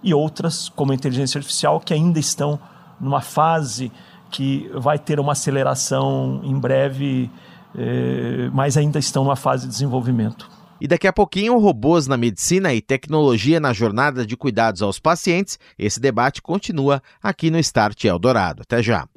e 0.02 0.14
outras, 0.14 0.70
como 0.70 0.92
a 0.92 0.96
inteligência 0.96 1.38
artificial, 1.38 1.80
que 1.80 1.94
ainda 1.94 2.20
estão 2.20 2.60
numa 3.00 3.22
fase 3.22 3.92
que 4.32 4.70
vai 4.74 4.98
ter 4.98 5.20
uma 5.20 5.34
aceleração 5.34 6.40
em 6.44 6.58
breve, 6.58 7.30
eh, 7.76 8.50
mas 8.54 8.78
ainda 8.78 9.00
estão 9.00 9.24
numa 9.24 9.36
fase 9.36 9.66
de 9.66 9.74
desenvolvimento. 9.74 10.50
E 10.82 10.88
daqui 10.88 11.08
a 11.08 11.14
pouquinho, 11.14 11.58
robôs 11.58 12.08
na 12.08 12.16
medicina 12.16 12.74
e 12.74 12.82
tecnologia 12.82 13.60
na 13.60 13.74
jornada 13.74 14.26
de 14.26 14.38
cuidados 14.38 14.82
aos 14.82 15.00
pacientes. 15.00 15.60
Esse 15.78 16.00
debate 16.00 16.42
continua 16.42 17.02
aqui 17.22 17.52
no 17.52 17.60
Start 17.60 18.06
Eldorado. 18.06 18.62
Até 18.62 18.82
já. 18.82 19.08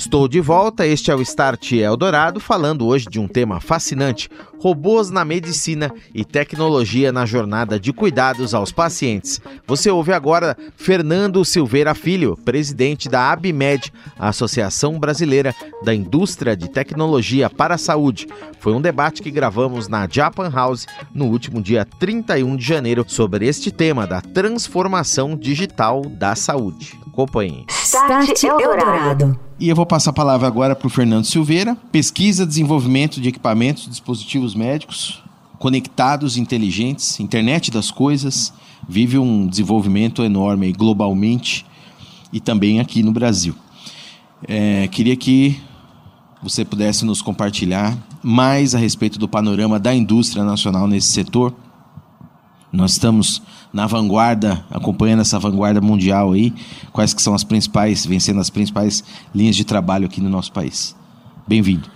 Estou 0.00 0.26
de 0.26 0.40
volta, 0.40 0.86
este 0.86 1.10
é 1.10 1.14
o 1.14 1.20
Start 1.20 1.72
Eldorado, 1.72 2.40
falando 2.40 2.86
hoje 2.86 3.04
de 3.04 3.20
um 3.20 3.28
tema 3.28 3.60
fascinante: 3.60 4.30
robôs 4.58 5.10
na 5.10 5.26
medicina 5.26 5.92
e 6.14 6.24
tecnologia 6.24 7.12
na 7.12 7.26
jornada 7.26 7.78
de 7.78 7.92
cuidados 7.92 8.54
aos 8.54 8.72
pacientes. 8.72 9.42
Você 9.66 9.90
ouve 9.90 10.14
agora 10.14 10.56
Fernando 10.74 11.44
Silveira 11.44 11.94
Filho, 11.94 12.34
presidente 12.46 13.10
da 13.10 13.30
ABMED, 13.30 13.92
a 14.18 14.30
Associação 14.30 14.98
Brasileira 14.98 15.54
da 15.84 15.94
Indústria 15.94 16.56
de 16.56 16.70
Tecnologia 16.70 17.50
para 17.50 17.74
a 17.74 17.78
Saúde. 17.78 18.26
Foi 18.58 18.72
um 18.72 18.80
debate 18.80 19.20
que 19.20 19.30
gravamos 19.30 19.86
na 19.86 20.08
Japan 20.10 20.48
House 20.48 20.86
no 21.14 21.26
último 21.26 21.60
dia 21.60 21.84
31 21.84 22.56
de 22.56 22.64
janeiro 22.64 23.04
sobre 23.06 23.46
este 23.46 23.70
tema 23.70 24.06
da 24.06 24.22
transformação 24.22 25.36
digital 25.36 26.00
da 26.00 26.34
saúde. 26.34 26.99
Acompanhe. 27.20 27.66
Start 27.68 28.42
Eldorado. 28.42 29.38
E 29.58 29.68
eu 29.68 29.76
vou 29.76 29.84
passar 29.84 30.10
a 30.10 30.14
palavra 30.14 30.46
agora 30.46 30.74
para 30.74 30.86
o 30.86 30.90
Fernando 30.90 31.24
Silveira. 31.24 31.76
Pesquisa, 31.92 32.46
desenvolvimento 32.46 33.20
de 33.20 33.28
equipamentos, 33.28 33.86
dispositivos 33.88 34.54
médicos 34.54 35.22
conectados, 35.58 36.38
inteligentes, 36.38 37.20
internet 37.20 37.70
das 37.70 37.90
coisas, 37.90 38.50
vive 38.88 39.18
um 39.18 39.46
desenvolvimento 39.46 40.22
enorme 40.22 40.72
globalmente 40.72 41.66
e 42.32 42.40
também 42.40 42.80
aqui 42.80 43.02
no 43.02 43.12
Brasil. 43.12 43.54
É, 44.48 44.88
queria 44.88 45.14
que 45.14 45.60
você 46.42 46.64
pudesse 46.64 47.04
nos 47.04 47.20
compartilhar 47.20 47.94
mais 48.22 48.74
a 48.74 48.78
respeito 48.78 49.18
do 49.18 49.28
panorama 49.28 49.78
da 49.78 49.94
indústria 49.94 50.42
nacional 50.42 50.88
nesse 50.88 51.08
setor, 51.08 51.54
Nós 52.72 52.92
estamos 52.92 53.42
na 53.72 53.86
vanguarda, 53.86 54.64
acompanhando 54.70 55.20
essa 55.20 55.38
vanguarda 55.38 55.80
mundial 55.80 56.32
aí. 56.32 56.52
Quais 56.92 57.14
que 57.14 57.22
são 57.22 57.34
as 57.34 57.44
principais, 57.44 58.04
vencendo 58.04 58.40
as 58.40 58.50
principais 58.50 59.04
linhas 59.34 59.56
de 59.56 59.64
trabalho 59.64 60.06
aqui 60.06 60.20
no 60.20 60.28
nosso 60.28 60.52
país? 60.52 60.96
Bem-vindo. 61.46 61.88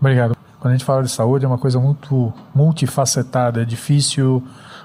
Obrigado. 0.00 0.36
Quando 0.58 0.74
a 0.74 0.76
gente 0.76 0.84
fala 0.84 1.02
de 1.02 1.10
saúde 1.10 1.44
é 1.44 1.48
uma 1.48 1.58
coisa 1.58 1.80
muito 1.80 2.32
multifacetada, 2.54 3.62
é 3.62 3.64
difícil 3.64 4.42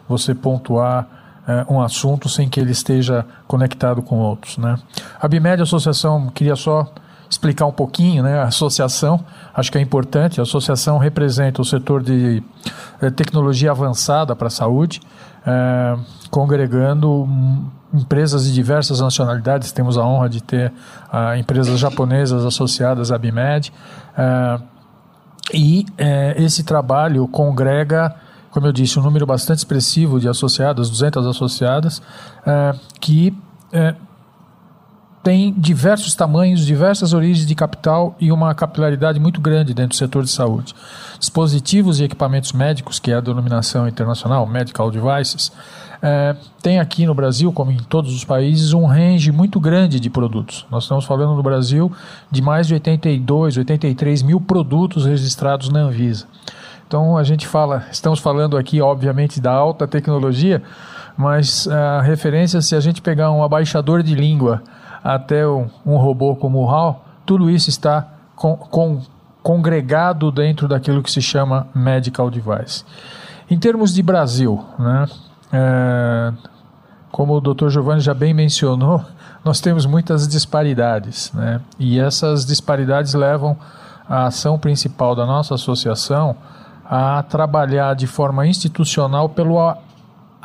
você 0.08 0.34
pontuar 0.34 1.08
é, 1.48 1.66
um 1.70 1.82
assunto 1.82 2.28
sem 2.28 2.50
que 2.50 2.60
ele 2.60 2.72
esteja 2.72 3.26
conectado 3.48 4.02
com 4.02 4.18
outros, 4.18 4.58
né? 4.58 4.78
A 5.20 5.28
BIMED 5.28 5.62
Associação 5.62 6.30
queria 6.30 6.56
só 6.56 6.92
explicar 7.30 7.66
um 7.66 7.72
pouquinho, 7.72 8.24
né? 8.24 8.40
A 8.40 8.44
associação, 8.44 9.24
acho 9.54 9.72
que 9.72 9.78
é 9.78 9.82
importante. 9.82 10.40
A 10.40 10.44
associação 10.44 10.98
representa 10.98 11.62
o 11.62 11.66
setor 11.66 12.02
de 12.02 12.42
eh, 13.02 13.10
tecnologia 13.10 13.72
avançada 13.72 14.36
para 14.36 14.48
a 14.48 14.52
saúde, 14.52 15.02
eh, 15.46 15.98
congregando 16.30 17.28
empresas 17.94 18.46
de 18.46 18.54
diversas 18.54 19.02
nacionalidades. 19.02 19.72
Temos 19.72 19.98
a 19.98 20.06
honra 20.06 20.30
de 20.30 20.42
ter 20.42 20.72
ah, 21.12 21.38
empresas 21.38 21.80
japonesas 21.80 22.46
associadas 22.46 23.12
à 23.12 23.18
BIMED. 23.18 23.74
Eh, 24.18 24.60
e 25.54 25.86
esse 26.36 26.62
trabalho 26.62 27.26
congrega, 27.30 28.14
como 28.52 28.68
eu 28.68 28.74
disse, 28.74 29.00
um 29.00 29.02
número 29.02 29.26
bastante 29.26 29.60
expressivo 29.60 30.20
de 30.20 30.28
associadas, 30.28 30.90
200 30.90 31.26
associadas, 31.26 32.02
que 33.00 33.34
tem 35.28 35.54
diversos 35.58 36.16
tamanhos, 36.16 36.66
diversas 36.66 37.12
origens 37.12 37.46
de 37.46 37.54
capital 37.54 38.16
e 38.18 38.32
uma 38.32 38.56
capilaridade 38.56 39.20
muito 39.20 39.42
grande 39.42 39.74
dentro 39.74 39.90
do 39.90 39.96
setor 39.98 40.24
de 40.24 40.32
saúde. 40.32 40.74
Dispositivos 41.20 42.00
e 42.00 42.06
equipamentos 42.06 42.54
médicos, 42.54 42.98
que 42.98 43.12
é 43.12 43.16
a 43.16 43.20
denominação 43.20 43.86
internacional, 43.90 44.48
Medical 44.48 44.90
Devices, 44.90 45.52
é, 46.02 46.34
tem 46.64 46.80
aqui 46.80 47.06
no 47.06 47.14
Brasil, 47.14 47.52
como 47.52 47.72
em 47.72 47.78
todos 47.78 48.16
os 48.16 48.24
países, 48.24 48.72
um 48.72 48.86
range 48.86 49.30
muito 49.34 49.60
grande 49.60 50.00
de 50.00 50.10
produtos. 50.10 50.66
Nós 50.72 50.84
estamos 50.84 51.04
falando 51.04 51.36
no 51.36 51.44
Brasil 51.44 51.92
de 52.32 52.42
mais 52.42 52.66
de 52.66 52.76
82, 52.76 53.58
83 53.58 54.22
mil 54.22 54.40
produtos 54.40 55.06
registrados 55.06 55.68
na 55.68 55.82
Anvisa. 55.82 56.26
Então 56.88 57.18
a 57.18 57.24
gente 57.26 57.46
fala, 57.46 57.86
estamos 57.92 58.22
falando 58.22 58.56
aqui, 58.56 58.80
obviamente, 58.80 59.42
da 59.42 59.52
alta 59.52 59.86
tecnologia, 59.86 60.64
mas 61.18 61.68
a 61.68 62.02
referência, 62.02 62.62
se 62.62 62.78
a 62.78 62.80
gente 62.80 63.02
pegar 63.02 63.30
um 63.30 63.44
abaixador 63.44 64.02
de 64.02 64.16
língua 64.16 64.64
até 65.04 65.48
um, 65.48 65.68
um 65.86 65.98
robô 65.98 66.36
como 66.36 66.60
o 66.60 66.70
HAL, 66.70 67.06
tudo 67.26 67.50
isso 67.50 67.70
está 67.70 68.08
com, 68.36 68.56
com, 68.56 69.02
congregado 69.44 70.32
dentro 70.32 70.68
daquilo 70.68 71.02
que 71.02 71.12
se 71.12 71.22
chama 71.22 71.68
medical 71.74 72.30
device. 72.30 72.84
Em 73.50 73.58
termos 73.58 73.94
de 73.94 74.04
Brasil, 74.04 74.64
né, 74.78 75.06
é, 75.54 76.34
como 77.12 77.36
o 77.36 77.42
Dr. 77.42 77.70
Giovanni 77.70 78.02
já 78.02 78.14
bem 78.14 78.34
mencionou, 78.34 79.04
nós 79.44 79.62
temos 79.62 79.86
muitas 79.86 80.28
disparidades, 80.28 81.32
né, 81.34 81.62
e 81.80 82.00
essas 82.00 82.46
disparidades 82.46 83.14
levam 83.14 83.58
a 84.08 84.26
ação 84.26 84.60
principal 84.60 85.16
da 85.16 85.26
nossa 85.26 85.56
associação 85.56 86.36
a 86.86 87.24
trabalhar 87.24 87.94
de 87.94 88.08
forma 88.08 88.48
institucional 88.48 89.30
pelo 89.30 89.58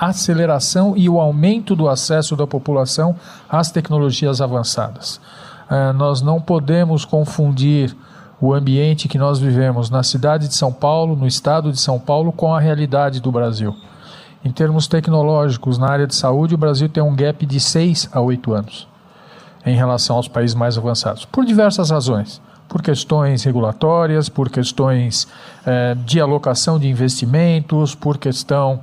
aceleração 0.09 0.94
e 0.97 1.09
o 1.09 1.21
aumento 1.21 1.76
do 1.76 1.88
acesso 1.88 2.35
da 2.35 2.47
população 2.47 3.14
às 3.49 3.71
tecnologias 3.71 4.40
avançadas. 4.40 5.21
É, 5.71 5.92
nós 5.92 6.21
não 6.21 6.40
podemos 6.40 7.04
confundir 7.04 7.97
o 8.40 8.52
ambiente 8.52 9.06
que 9.06 9.16
nós 9.16 9.38
vivemos 9.38 9.88
na 9.88 10.02
cidade 10.02 10.49
de 10.49 10.56
São 10.56 10.73
Paulo, 10.73 11.14
no 11.14 11.26
estado 11.26 11.71
de 11.71 11.80
São 11.80 12.00
Paulo, 12.00 12.32
com 12.32 12.52
a 12.52 12.59
realidade 12.59 13.21
do 13.21 13.30
Brasil. 13.30 13.76
Em 14.44 14.50
termos 14.50 14.88
tecnológicos, 14.88 15.78
na 15.78 15.88
área 15.88 16.06
de 16.06 16.16
saúde, 16.16 16.56
o 16.56 16.59
Brasil 16.59 16.88
tem 16.88 17.00
um 17.00 17.14
gap 17.14 17.47
de 17.47 17.61
6 17.61 18.11
a 18.12 18.21
8 18.21 18.52
anos 18.52 18.88
em 19.64 19.76
relação 19.76 20.16
aos 20.16 20.26
países 20.26 20.56
mais 20.56 20.76
avançados, 20.76 21.25
por 21.25 21.44
diversas 21.44 21.90
razões. 21.90 22.40
Por 22.68 22.80
questões 22.80 23.44
regulatórias, 23.44 24.30
por 24.30 24.49
questões 24.49 25.28
é, 25.66 25.94
de 25.94 26.18
alocação 26.18 26.78
de 26.78 26.88
investimentos, 26.88 27.94
por 27.94 28.16
questão 28.16 28.80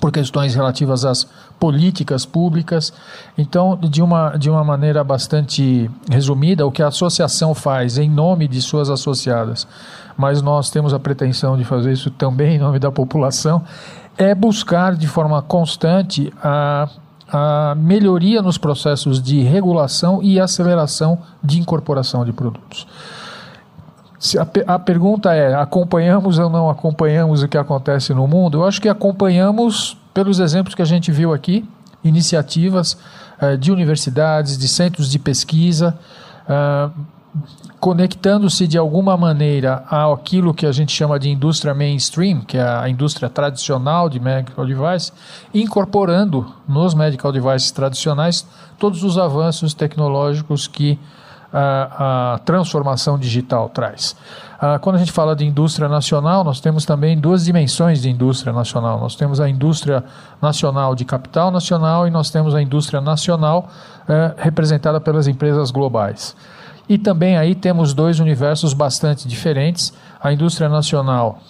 por 0.00 0.12
questões 0.12 0.54
relativas 0.54 1.04
às 1.04 1.26
políticas 1.58 2.24
públicas. 2.24 2.92
Então, 3.36 3.76
de 3.76 4.02
uma, 4.02 4.36
de 4.36 4.50
uma 4.50 4.62
maneira 4.62 5.02
bastante 5.02 5.90
resumida, 6.10 6.66
o 6.66 6.72
que 6.72 6.82
a 6.82 6.88
associação 6.88 7.54
faz 7.54 7.98
em 7.98 8.10
nome 8.10 8.46
de 8.46 8.60
suas 8.60 8.90
associadas, 8.90 9.66
mas 10.16 10.42
nós 10.42 10.70
temos 10.70 10.92
a 10.92 10.98
pretensão 10.98 11.56
de 11.56 11.64
fazer 11.64 11.92
isso 11.92 12.10
também 12.10 12.56
em 12.56 12.58
nome 12.58 12.78
da 12.78 12.90
população, 12.90 13.64
é 14.16 14.34
buscar 14.34 14.94
de 14.94 15.06
forma 15.06 15.42
constante 15.42 16.32
a, 16.42 16.88
a 17.28 17.74
melhoria 17.76 18.40
nos 18.40 18.56
processos 18.56 19.22
de 19.22 19.40
regulação 19.40 20.22
e 20.22 20.40
aceleração 20.40 21.18
de 21.42 21.60
incorporação 21.60 22.24
de 22.24 22.32
produtos. 22.32 22.86
A, 24.66 24.74
a, 24.74 24.78
pergunta 24.78 25.34
é: 25.34 25.54
acompanhamos 25.54 26.38
ou 26.38 26.48
não 26.48 26.70
acompanhamos 26.70 27.42
o 27.42 27.48
que 27.48 27.58
acontece 27.58 28.14
no 28.14 28.26
mundo? 28.26 28.58
Eu 28.58 28.64
acho 28.64 28.80
que 28.80 28.88
acompanhamos 28.88 29.96
pelos 30.14 30.40
exemplos 30.40 30.74
que 30.74 30.82
a 30.82 30.86
gente 30.86 31.12
viu 31.12 31.34
aqui, 31.34 31.68
iniciativas 32.02 32.96
eh, 33.40 33.56
de 33.56 33.70
universidades, 33.70 34.56
de 34.56 34.66
centros 34.66 35.10
de 35.10 35.18
pesquisa, 35.18 35.98
eh, 36.48 36.90
conectando-se 37.78 38.66
de 38.66 38.78
alguma 38.78 39.16
maneira 39.16 39.84
àquilo 39.90 40.54
que 40.54 40.64
a 40.64 40.72
gente 40.72 40.92
chama 40.92 41.18
de 41.18 41.28
indústria 41.28 41.74
mainstream, 41.74 42.40
que 42.40 42.56
é 42.56 42.62
a 42.62 42.88
indústria 42.88 43.28
tradicional 43.28 44.08
de 44.08 44.18
medical 44.18 44.64
device, 44.64 45.12
incorporando 45.52 46.50
nos 46.66 46.94
medical 46.94 47.30
devices 47.30 47.70
tradicionais 47.70 48.46
todos 48.78 49.04
os 49.04 49.18
avanços 49.18 49.74
tecnológicos 49.74 50.66
que 50.66 50.98
a, 51.52 52.34
a 52.34 52.38
transformação 52.38 53.18
digital 53.18 53.68
traz. 53.68 54.16
Ah, 54.58 54.78
quando 54.78 54.96
a 54.96 54.98
gente 54.98 55.12
fala 55.12 55.36
de 55.36 55.44
indústria 55.44 55.88
nacional, 55.88 56.42
nós 56.42 56.60
temos 56.60 56.84
também 56.84 57.18
duas 57.18 57.44
dimensões 57.44 58.00
de 58.00 58.08
indústria 58.08 58.52
nacional. 58.52 58.98
Nós 58.98 59.14
temos 59.14 59.40
a 59.40 59.48
indústria 59.48 60.02
nacional 60.40 60.94
de 60.94 61.04
capital 61.04 61.50
nacional 61.50 62.06
e 62.06 62.10
nós 62.10 62.30
temos 62.30 62.54
a 62.54 62.62
indústria 62.62 63.00
nacional 63.00 63.68
eh, 64.08 64.34
representada 64.38 65.00
pelas 65.00 65.28
empresas 65.28 65.70
globais. 65.70 66.34
E 66.88 66.96
também 66.96 67.36
aí 67.36 67.54
temos 67.54 67.92
dois 67.92 68.18
universos 68.18 68.72
bastante 68.72 69.28
diferentes. 69.28 69.92
A 70.22 70.32
indústria 70.32 70.68
nacional, 70.68 71.40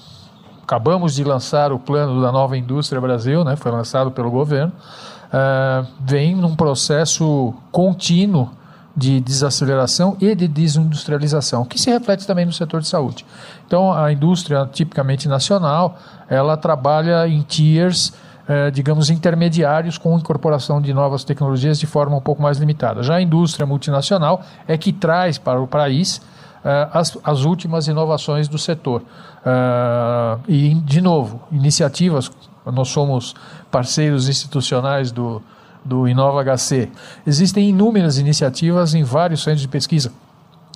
acabamos 0.63 1.15
de 1.15 1.23
lançar 1.23 1.73
o 1.73 1.79
plano 1.79 2.21
da 2.21 2.33
nova 2.33 2.57
indústria 2.57 3.01
Brasil, 3.01 3.45
né, 3.45 3.55
foi 3.55 3.71
lançado 3.71 4.11
pelo 4.11 4.31
governo, 4.31 4.73
uh, 4.73 5.87
vem 6.01 6.35
num 6.35 6.57
processo 6.57 7.55
contínuo 7.71 8.51
de 8.97 9.21
desaceleração 9.21 10.17
e 10.21 10.35
de 10.35 10.49
desindustrialização, 10.49 11.65
que 11.65 11.79
se 11.79 11.91
reflete 11.91 12.27
também 12.27 12.47
no 12.47 12.53
setor 12.53 12.81
de 12.81 12.89
saúde. 12.89 13.27
Então, 13.67 13.93
a 13.93 14.11
indústria 14.11 14.67
tipicamente 14.73 15.29
nacional, 15.29 15.99
ela 16.29 16.57
trabalha 16.57 17.29
em 17.29 17.43
tiers, 17.43 18.15
eh, 18.49 18.71
digamos, 18.71 19.11
intermediários 19.11 19.99
com 19.99 20.17
incorporação 20.17 20.81
de 20.81 20.95
novas 20.95 21.25
tecnologias 21.25 21.79
de 21.79 21.87
forma 21.87 22.17
um 22.17 22.21
pouco 22.21 22.41
mais 22.41 22.57
limitada. 22.57 23.03
Já 23.03 23.17
a 23.17 23.21
indústria 23.21 23.67
multinacional 23.67 24.43
é 24.67 24.79
que 24.79 24.93
traz 24.93 25.37
para 25.37 25.61
o 25.61 25.67
país 25.67 26.23
eh, 26.65 26.89
as, 26.91 27.19
as 27.23 27.45
últimas 27.45 27.87
inovações 27.89 28.49
do 28.49 28.57
setor. 28.57 29.03
Uh, 29.47 30.41
e, 30.49 30.75
de 30.75 31.01
novo, 31.01 31.41
iniciativas, 31.53 32.29
nós 32.65 32.89
somos 32.89 33.37
parceiros 33.71 34.29
institucionais 34.29 35.13
do, 35.13 35.41
do 35.87 36.09
Inova 36.09 36.43
HC. 36.43 36.91
Existem 37.27 37.69
inúmeras 37.69 38.19
iniciativas 38.19 38.95
em 38.95 39.03
vários 39.03 39.43
centros 39.43 39.63
de 39.63 39.69
pesquisa. 39.69 40.13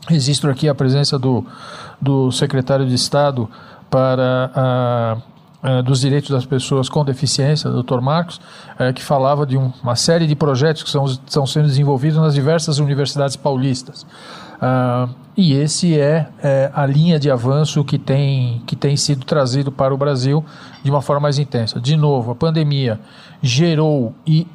Registro 0.09 0.51
aqui 0.51 0.69
a 0.69 0.75
presença 0.75 1.19
do, 1.19 1.45
do 2.01 2.31
secretário 2.33 2.87
de 2.87 2.95
Estado 2.95 3.49
para 3.91 4.51
a, 4.55 5.17
a, 5.63 5.83
dos 5.83 6.01
direitos 6.01 6.31
das 6.31 6.47
pessoas 6.47 6.89
com 6.89 7.05
deficiência, 7.05 7.71
Dr. 7.71 8.01
Marcos, 8.01 8.41
é, 8.79 8.93
que 8.93 9.03
falava 9.03 9.45
de 9.45 9.59
um, 9.59 9.73
uma 9.83 9.97
série 9.97 10.27
de 10.27 10.35
projetos 10.35 10.83
que 10.83 10.91
são, 10.91 11.05
estão 11.05 11.47
sendo 11.47 11.67
desenvolvidos 11.67 12.19
nas 12.19 12.35
diversas 12.35 12.79
universidades 12.79 13.37
paulistas. 13.37 14.07
Uh, 14.61 15.09
e 15.37 15.55
esse 15.55 15.99
é, 15.99 16.29
é, 16.43 16.71
a 16.75 16.85
linha 16.85 17.19
de 17.19 17.31
avanço 17.31 17.83
que 17.83 17.99
tem, 17.99 18.63
que 18.67 18.77
tem 18.77 18.95
sido 18.95 19.25
trazido 19.25 19.73
para 19.73 19.95
o 19.95 19.97
Brasil 19.97 20.45
de 20.83 20.91
uma 20.91 21.01
forma 21.01 21.21
mais 21.21 21.39
intensa. 21.39 21.81
De 21.81 21.97
novo, 21.97 22.31
a 22.33 22.35
pandemia 22.35 23.01
gerou 23.41 24.15
e 24.27 24.47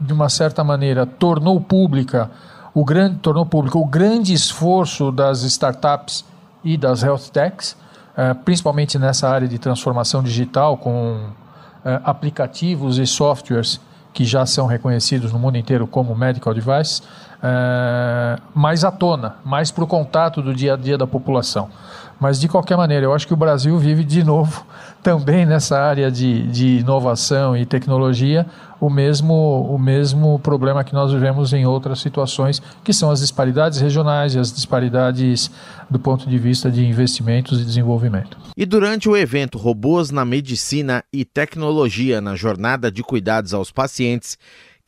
de 0.00 0.12
uma 0.12 0.28
certa 0.28 0.62
maneira, 0.62 1.04
tornou 1.04 1.60
pública 1.60 2.30
o 2.74 2.84
grande, 2.84 3.16
tornou 3.18 3.44
público 3.44 3.78
o 3.78 3.84
grande 3.84 4.32
esforço 4.32 5.10
das 5.10 5.42
startups 5.42 6.24
e 6.62 6.76
das 6.76 7.02
health 7.02 7.30
techs, 7.32 7.76
é, 8.16 8.34
principalmente 8.34 8.98
nessa 8.98 9.28
área 9.28 9.48
de 9.48 9.58
transformação 9.58 10.22
digital, 10.22 10.76
com 10.76 11.30
é, 11.84 12.00
aplicativos 12.04 12.98
e 12.98 13.06
softwares 13.06 13.80
que 14.12 14.24
já 14.24 14.46
são 14.46 14.66
reconhecidos 14.66 15.32
no 15.32 15.38
mundo 15.38 15.58
inteiro 15.58 15.86
como 15.86 16.14
medical 16.14 16.52
device, 16.52 17.02
mais 18.52 18.82
à 18.82 18.90
tona, 18.90 19.36
mais 19.44 19.70
para 19.70 19.84
o 19.84 19.86
contato 19.86 20.42
do 20.42 20.52
dia 20.52 20.74
a 20.74 20.76
dia 20.76 20.98
da 20.98 21.06
população. 21.06 21.68
Mas, 22.20 22.40
de 22.40 22.48
qualquer 22.48 22.76
maneira, 22.76 23.06
eu 23.06 23.14
acho 23.14 23.26
que 23.26 23.34
o 23.34 23.36
Brasil 23.36 23.78
vive 23.78 24.04
de 24.04 24.24
novo 24.24 24.66
também 25.02 25.46
nessa 25.46 25.78
área 25.78 26.10
de, 26.10 26.46
de 26.48 26.78
inovação 26.78 27.56
e 27.56 27.64
tecnologia 27.64 28.46
o 28.80 28.88
mesmo, 28.88 29.34
o 29.34 29.78
mesmo 29.78 30.38
problema 30.38 30.84
que 30.84 30.92
nós 30.92 31.12
vivemos 31.12 31.52
em 31.52 31.66
outras 31.66 32.00
situações, 32.00 32.62
que 32.84 32.92
são 32.92 33.10
as 33.10 33.20
disparidades 33.20 33.80
regionais 33.80 34.34
e 34.34 34.38
as 34.38 34.52
disparidades 34.52 35.50
do 35.90 35.98
ponto 35.98 36.28
de 36.28 36.38
vista 36.38 36.70
de 36.70 36.86
investimentos 36.86 37.60
e 37.60 37.64
desenvolvimento. 37.64 38.38
E 38.56 38.64
durante 38.64 39.08
o 39.08 39.16
evento 39.16 39.58
Robôs 39.58 40.10
na 40.10 40.24
Medicina 40.24 41.02
e 41.12 41.24
Tecnologia 41.24 42.20
na 42.20 42.36
Jornada 42.36 42.90
de 42.90 43.02
Cuidados 43.02 43.52
aos 43.52 43.72
Pacientes, 43.72 44.38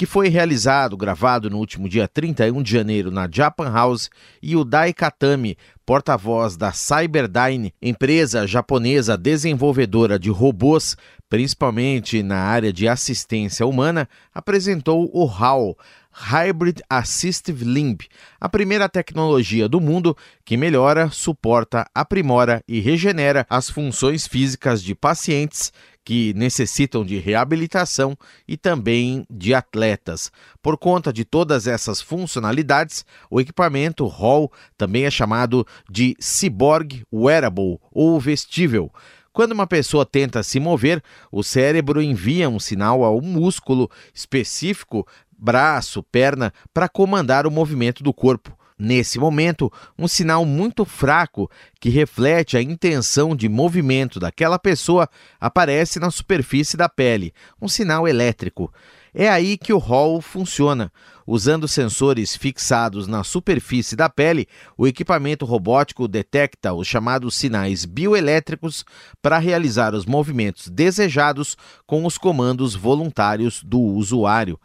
que 0.00 0.06
foi 0.06 0.30
realizado, 0.30 0.96
gravado 0.96 1.50
no 1.50 1.58
último 1.58 1.86
dia 1.86 2.08
31 2.08 2.62
de 2.62 2.72
janeiro 2.72 3.10
na 3.10 3.28
Japan 3.30 3.70
House, 3.70 4.08
e 4.42 4.56
o 4.56 4.64
Dai 4.64 4.94
Katami, 4.94 5.58
porta-voz 5.84 6.56
da 6.56 6.72
Cyberdyne, 6.72 7.74
empresa 7.82 8.46
japonesa 8.46 9.14
desenvolvedora 9.14 10.18
de 10.18 10.30
robôs, 10.30 10.96
principalmente 11.28 12.22
na 12.22 12.38
área 12.38 12.72
de 12.72 12.88
assistência 12.88 13.66
humana, 13.66 14.08
apresentou 14.32 15.10
o 15.12 15.26
HAL, 15.28 15.76
Hybrid 16.10 16.80
Assistive 16.88 17.62
Limb, 17.62 18.00
a 18.40 18.48
primeira 18.48 18.88
tecnologia 18.88 19.68
do 19.68 19.82
mundo 19.82 20.16
que 20.46 20.56
melhora, 20.56 21.10
suporta, 21.10 21.86
aprimora 21.94 22.64
e 22.66 22.80
regenera 22.80 23.46
as 23.50 23.68
funções 23.68 24.26
físicas 24.26 24.82
de 24.82 24.94
pacientes 24.94 25.70
que 26.04 26.32
necessitam 26.34 27.04
de 27.04 27.18
reabilitação 27.18 28.16
e 28.46 28.56
também 28.56 29.24
de 29.30 29.54
atletas. 29.54 30.30
Por 30.62 30.76
conta 30.76 31.12
de 31.12 31.24
todas 31.24 31.66
essas 31.66 32.00
funcionalidades, 32.00 33.04
o 33.30 33.40
equipamento 33.40 34.06
Hall 34.06 34.50
também 34.76 35.04
é 35.04 35.10
chamado 35.10 35.66
de 35.88 36.16
Cyborg 36.20 37.02
Wearable 37.12 37.78
ou 37.92 38.18
vestível. 38.18 38.90
Quando 39.32 39.52
uma 39.52 39.66
pessoa 39.66 40.04
tenta 40.04 40.42
se 40.42 40.58
mover, 40.58 41.02
o 41.30 41.42
cérebro 41.42 42.02
envia 42.02 42.48
um 42.48 42.58
sinal 42.58 43.04
ao 43.04 43.20
músculo 43.20 43.88
específico 44.12 45.06
braço, 45.40 46.02
perna, 46.02 46.52
para 46.74 46.88
comandar 46.88 47.46
o 47.46 47.50
movimento 47.50 48.02
do 48.02 48.12
corpo. 48.12 48.59
Nesse 48.82 49.18
momento, 49.18 49.70
um 49.98 50.08
sinal 50.08 50.46
muito 50.46 50.86
fraco 50.86 51.50
que 51.78 51.90
reflete 51.90 52.56
a 52.56 52.62
intenção 52.62 53.36
de 53.36 53.46
movimento 53.46 54.18
daquela 54.18 54.58
pessoa 54.58 55.06
aparece 55.38 56.00
na 56.00 56.10
superfície 56.10 56.78
da 56.78 56.88
pele, 56.88 57.34
um 57.60 57.68
sinal 57.68 58.08
elétrico. 58.08 58.72
É 59.12 59.28
aí 59.28 59.58
que 59.58 59.70
o 59.70 59.76
Hall 59.76 60.22
funciona. 60.22 60.90
Usando 61.26 61.68
sensores 61.68 62.34
fixados 62.34 63.06
na 63.06 63.22
superfície 63.22 63.94
da 63.94 64.08
pele, 64.08 64.48
o 64.78 64.86
equipamento 64.86 65.44
robótico 65.44 66.08
detecta 66.08 66.72
os 66.72 66.88
chamados 66.88 67.34
sinais 67.34 67.84
bioelétricos 67.84 68.82
para 69.20 69.36
realizar 69.36 69.94
os 69.94 70.06
movimentos 70.06 70.68
desejados 70.68 71.54
com 71.86 72.06
os 72.06 72.16
comandos 72.16 72.74
voluntários 72.74 73.62
do 73.62 73.78
usuário. 73.78 74.58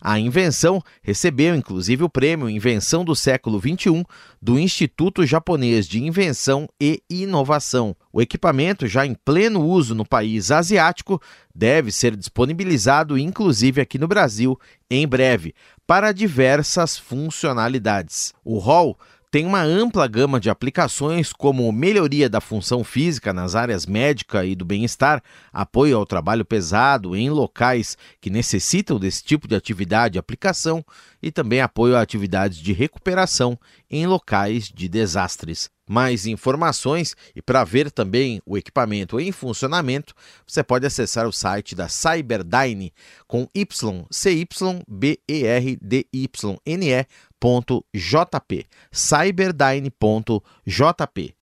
A 0.00 0.18
invenção 0.18 0.82
recebeu 1.02 1.54
inclusive 1.54 2.02
o 2.02 2.08
prêmio 2.08 2.48
Invenção 2.48 3.04
do 3.04 3.14
Século 3.14 3.60
XXI 3.60 4.04
do 4.40 4.58
Instituto 4.58 5.26
Japonês 5.26 5.86
de 5.86 6.02
Invenção 6.02 6.66
e 6.80 7.02
Inovação. 7.10 7.94
O 8.10 8.22
equipamento, 8.22 8.86
já 8.86 9.04
em 9.04 9.14
pleno 9.14 9.62
uso 9.62 9.94
no 9.94 10.06
país 10.06 10.50
asiático, 10.50 11.20
deve 11.54 11.92
ser 11.92 12.16
disponibilizado 12.16 13.18
inclusive 13.18 13.80
aqui 13.80 13.98
no 13.98 14.08
Brasil 14.08 14.58
em 14.90 15.06
breve 15.06 15.54
para 15.86 16.12
diversas 16.12 16.96
funcionalidades. 16.96 18.32
O 18.42 18.58
Hall 18.58 18.98
tem 19.30 19.46
uma 19.46 19.62
ampla 19.62 20.08
gama 20.08 20.40
de 20.40 20.50
aplicações, 20.50 21.32
como 21.32 21.70
melhoria 21.70 22.28
da 22.28 22.40
função 22.40 22.82
física 22.82 23.32
nas 23.32 23.54
áreas 23.54 23.86
médica 23.86 24.44
e 24.44 24.56
do 24.56 24.64
bem-estar, 24.64 25.22
apoio 25.52 25.96
ao 25.96 26.04
trabalho 26.04 26.44
pesado 26.44 27.14
em 27.14 27.30
locais 27.30 27.96
que 28.20 28.28
necessitam 28.28 28.98
desse 28.98 29.22
tipo 29.22 29.46
de 29.46 29.54
atividade 29.54 30.16
e 30.16 30.18
aplicação, 30.18 30.84
e 31.22 31.30
também 31.30 31.60
apoio 31.60 31.96
a 31.96 32.00
atividades 32.00 32.58
de 32.58 32.72
recuperação 32.72 33.56
em 33.88 34.06
locais 34.06 34.64
de 34.64 34.88
desastres. 34.88 35.70
Mais 35.92 36.24
informações 36.24 37.16
e 37.34 37.42
para 37.42 37.64
ver 37.64 37.90
também 37.90 38.40
o 38.46 38.56
equipamento 38.56 39.18
em 39.18 39.32
funcionamento, 39.32 40.14
você 40.46 40.62
pode 40.62 40.86
acessar 40.86 41.26
o 41.26 41.32
site 41.32 41.74
da 41.74 41.88
Cyberdyne 41.88 42.92
com 43.26 43.48
Y, 43.52 44.06
C 44.08 44.30
Y 44.30 44.84
B 44.88 45.18
E 45.26 45.44
R 45.44 45.76
D 45.82 46.06
Y 46.12 46.60
N 46.64 46.92
E 46.92 47.06
cyberdyne.jp. 47.40 48.66
cyberdyne.jp. 48.92 51.34